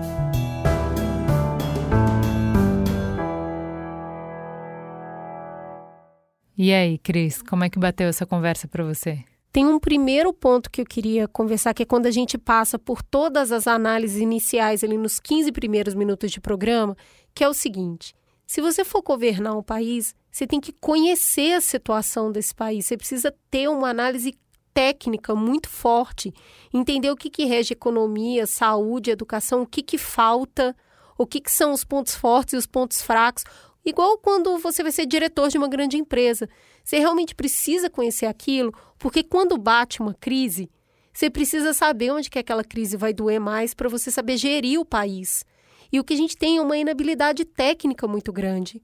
[6.57, 9.23] E aí, Cris, como é que bateu essa conversa para você?
[9.51, 13.01] Tem um primeiro ponto que eu queria conversar, que é quando a gente passa por
[13.01, 16.95] todas as análises iniciais ali nos 15 primeiros minutos de programa,
[17.35, 18.13] que é o seguinte:
[18.47, 22.95] se você for governar um país, você tem que conhecer a situação desse país, você
[22.95, 24.33] precisa ter uma análise
[24.73, 26.33] técnica muito forte,
[26.73, 30.75] entender o que, que rege economia, saúde, educação, o que, que falta,
[31.17, 33.43] o que, que são os pontos fortes e os pontos fracos.
[33.83, 36.47] Igual quando você vai ser diretor de uma grande empresa.
[36.83, 40.69] Você realmente precisa conhecer aquilo, porque quando bate uma crise,
[41.11, 44.85] você precisa saber onde que aquela crise vai doer mais para você saber gerir o
[44.85, 45.45] país.
[45.91, 48.81] E o que a gente tem é uma inabilidade técnica muito grande.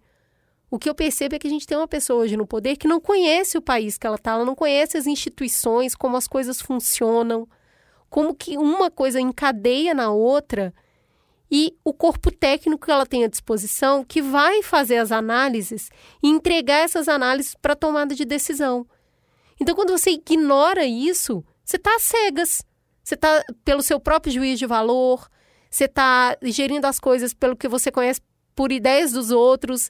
[0.70, 2.88] O que eu percebo é que a gente tem uma pessoa hoje no poder que
[2.88, 6.60] não conhece o país que ela está, ela não conhece as instituições, como as coisas
[6.60, 7.48] funcionam,
[8.10, 10.74] como que uma coisa encadeia na outra
[11.52, 15.90] e o corpo técnico que ela tem à disposição que vai fazer as análises
[16.22, 18.86] e entregar essas análises para tomada de decisão.
[19.60, 22.64] Então, quando você ignora isso, você está cegas.
[23.04, 25.30] Você está pelo seu próprio juízo de valor,
[25.70, 28.22] você está gerindo as coisas pelo que você conhece
[28.54, 29.90] por ideias dos outros.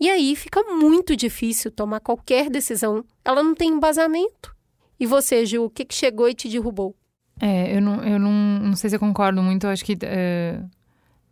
[0.00, 3.04] E aí fica muito difícil tomar qualquer decisão.
[3.24, 4.54] Ela não tem embasamento.
[4.98, 6.96] E você, Ju, o que, que chegou e te derrubou?
[7.40, 9.66] É, eu não, eu não, não sei se eu concordo muito.
[9.66, 10.60] Eu acho que é,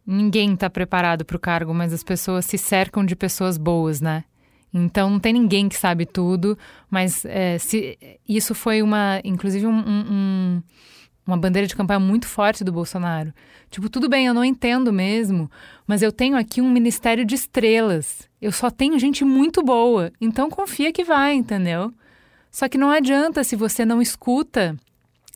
[0.07, 4.25] ninguém está preparado para o cargo, mas as pessoas se cercam de pessoas boas, né?
[4.73, 6.59] Então não tem ninguém que sabe tudo,
[6.91, 7.97] mas é, se,
[8.29, 10.63] isso foi uma, inclusive um, um,
[11.25, 13.33] uma bandeira de campanha muito forte do Bolsonaro.
[13.71, 15.49] Tipo, tudo bem, eu não entendo mesmo,
[15.87, 18.29] mas eu tenho aqui um ministério de estrelas.
[18.43, 21.93] Eu só tenho gente muito boa, então confia que vai, entendeu?
[22.51, 24.77] Só que não adianta se você não escuta.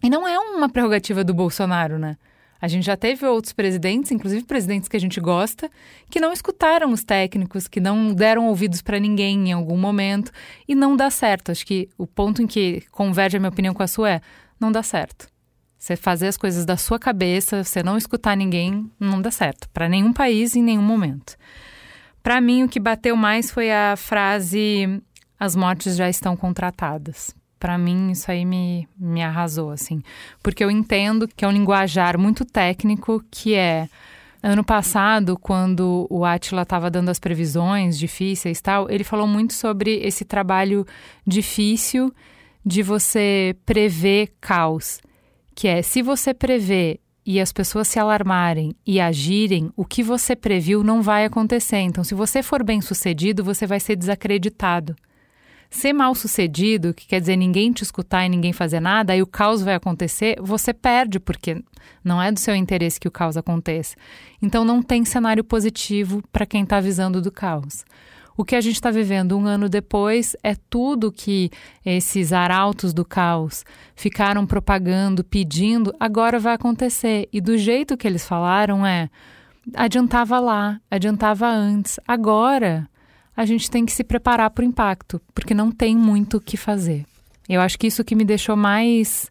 [0.03, 2.17] E não é uma prerrogativa do Bolsonaro, né?
[2.61, 5.71] A gente já teve outros presidentes, inclusive presidentes que a gente gosta,
[6.11, 10.33] que não escutaram os técnicos, que não deram ouvidos para ninguém em algum momento
[10.67, 11.53] e não dá certo.
[11.53, 14.21] Acho que o ponto em que converge a minha opinião com a sua é:
[14.59, 15.29] não dá certo.
[15.79, 19.89] Você fazer as coisas da sua cabeça, você não escutar ninguém, não dá certo para
[19.89, 21.37] nenhum país em nenhum momento.
[22.21, 25.01] Para mim, o que bateu mais foi a frase:
[25.39, 30.03] as mortes já estão contratadas para mim isso aí me, me arrasou, assim.
[30.43, 33.89] Porque eu entendo que é um linguajar muito técnico que é.
[34.41, 39.97] Ano passado, quando o Atila estava dando as previsões difíceis tal, ele falou muito sobre
[39.97, 40.87] esse trabalho
[41.27, 42.15] difícil
[42.65, 45.01] de você prever caos.
[45.57, 50.37] Que é, se você prevê e as pessoas se alarmarem e agirem, o que você
[50.37, 51.79] previu não vai acontecer.
[51.79, 54.95] Então, se você for bem sucedido, você vai ser desacreditado.
[55.71, 59.27] Ser mal sucedido, que quer dizer ninguém te escutar e ninguém fazer nada, aí o
[59.27, 61.63] caos vai acontecer, você perde, porque
[62.03, 63.95] não é do seu interesse que o caos aconteça.
[64.41, 67.85] Então não tem cenário positivo para quem está avisando do caos.
[68.35, 71.51] O que a gente está vivendo um ano depois é tudo que
[71.85, 73.65] esses arautos do caos
[73.97, 77.29] ficaram propagando, pedindo, agora vai acontecer.
[77.33, 79.11] E do jeito que eles falaram é:
[79.75, 82.89] adiantava lá, adiantava antes, agora
[83.39, 86.57] a gente tem que se preparar para o impacto, porque não tem muito o que
[86.57, 87.05] fazer.
[87.49, 89.31] Eu acho que isso que me deixou mais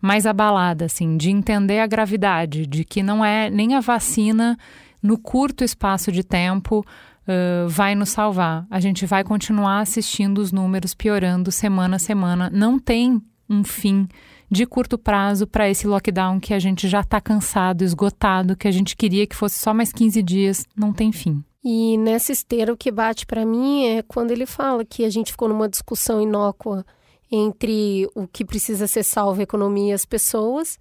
[0.00, 4.56] mais abalada, assim, de entender a gravidade, de que não é nem a vacina
[5.02, 6.86] no curto espaço de tempo
[7.26, 8.64] uh, vai nos salvar.
[8.70, 12.48] A gente vai continuar assistindo os números piorando semana a semana.
[12.54, 14.06] Não tem um fim
[14.48, 18.72] de curto prazo para esse lockdown que a gente já está cansado, esgotado, que a
[18.72, 20.64] gente queria que fosse só mais 15 dias.
[20.76, 21.42] Não tem fim.
[21.62, 25.32] E nessa esteira o que bate para mim é quando ele fala que a gente
[25.32, 26.84] ficou numa discussão inócua
[27.30, 30.78] entre o que precisa ser salvo a economia e as pessoas,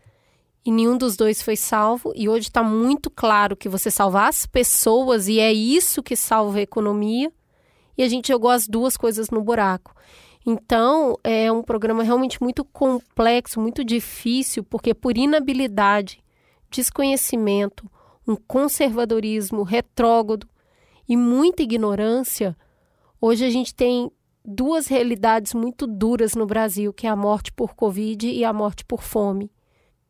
[0.65, 4.45] e nenhum dos dois foi salvo, e hoje está muito claro que você salvar as
[4.45, 7.31] pessoas e é isso que salva a economia,
[7.97, 9.93] e a gente jogou as duas coisas no buraco.
[10.45, 16.23] Então, é um programa realmente muito complexo, muito difícil, porque por inabilidade,
[16.71, 17.89] desconhecimento,
[18.27, 20.47] um conservadorismo retrógrado,
[21.09, 22.55] e muita ignorância,
[23.19, 24.11] hoje a gente tem
[24.45, 28.85] duas realidades muito duras no Brasil, que é a morte por Covid e a morte
[28.85, 29.51] por fome.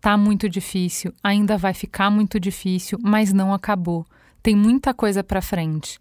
[0.00, 4.06] Tá muito difícil, ainda vai ficar muito difícil, mas não acabou.
[4.42, 5.98] Tem muita coisa para frente.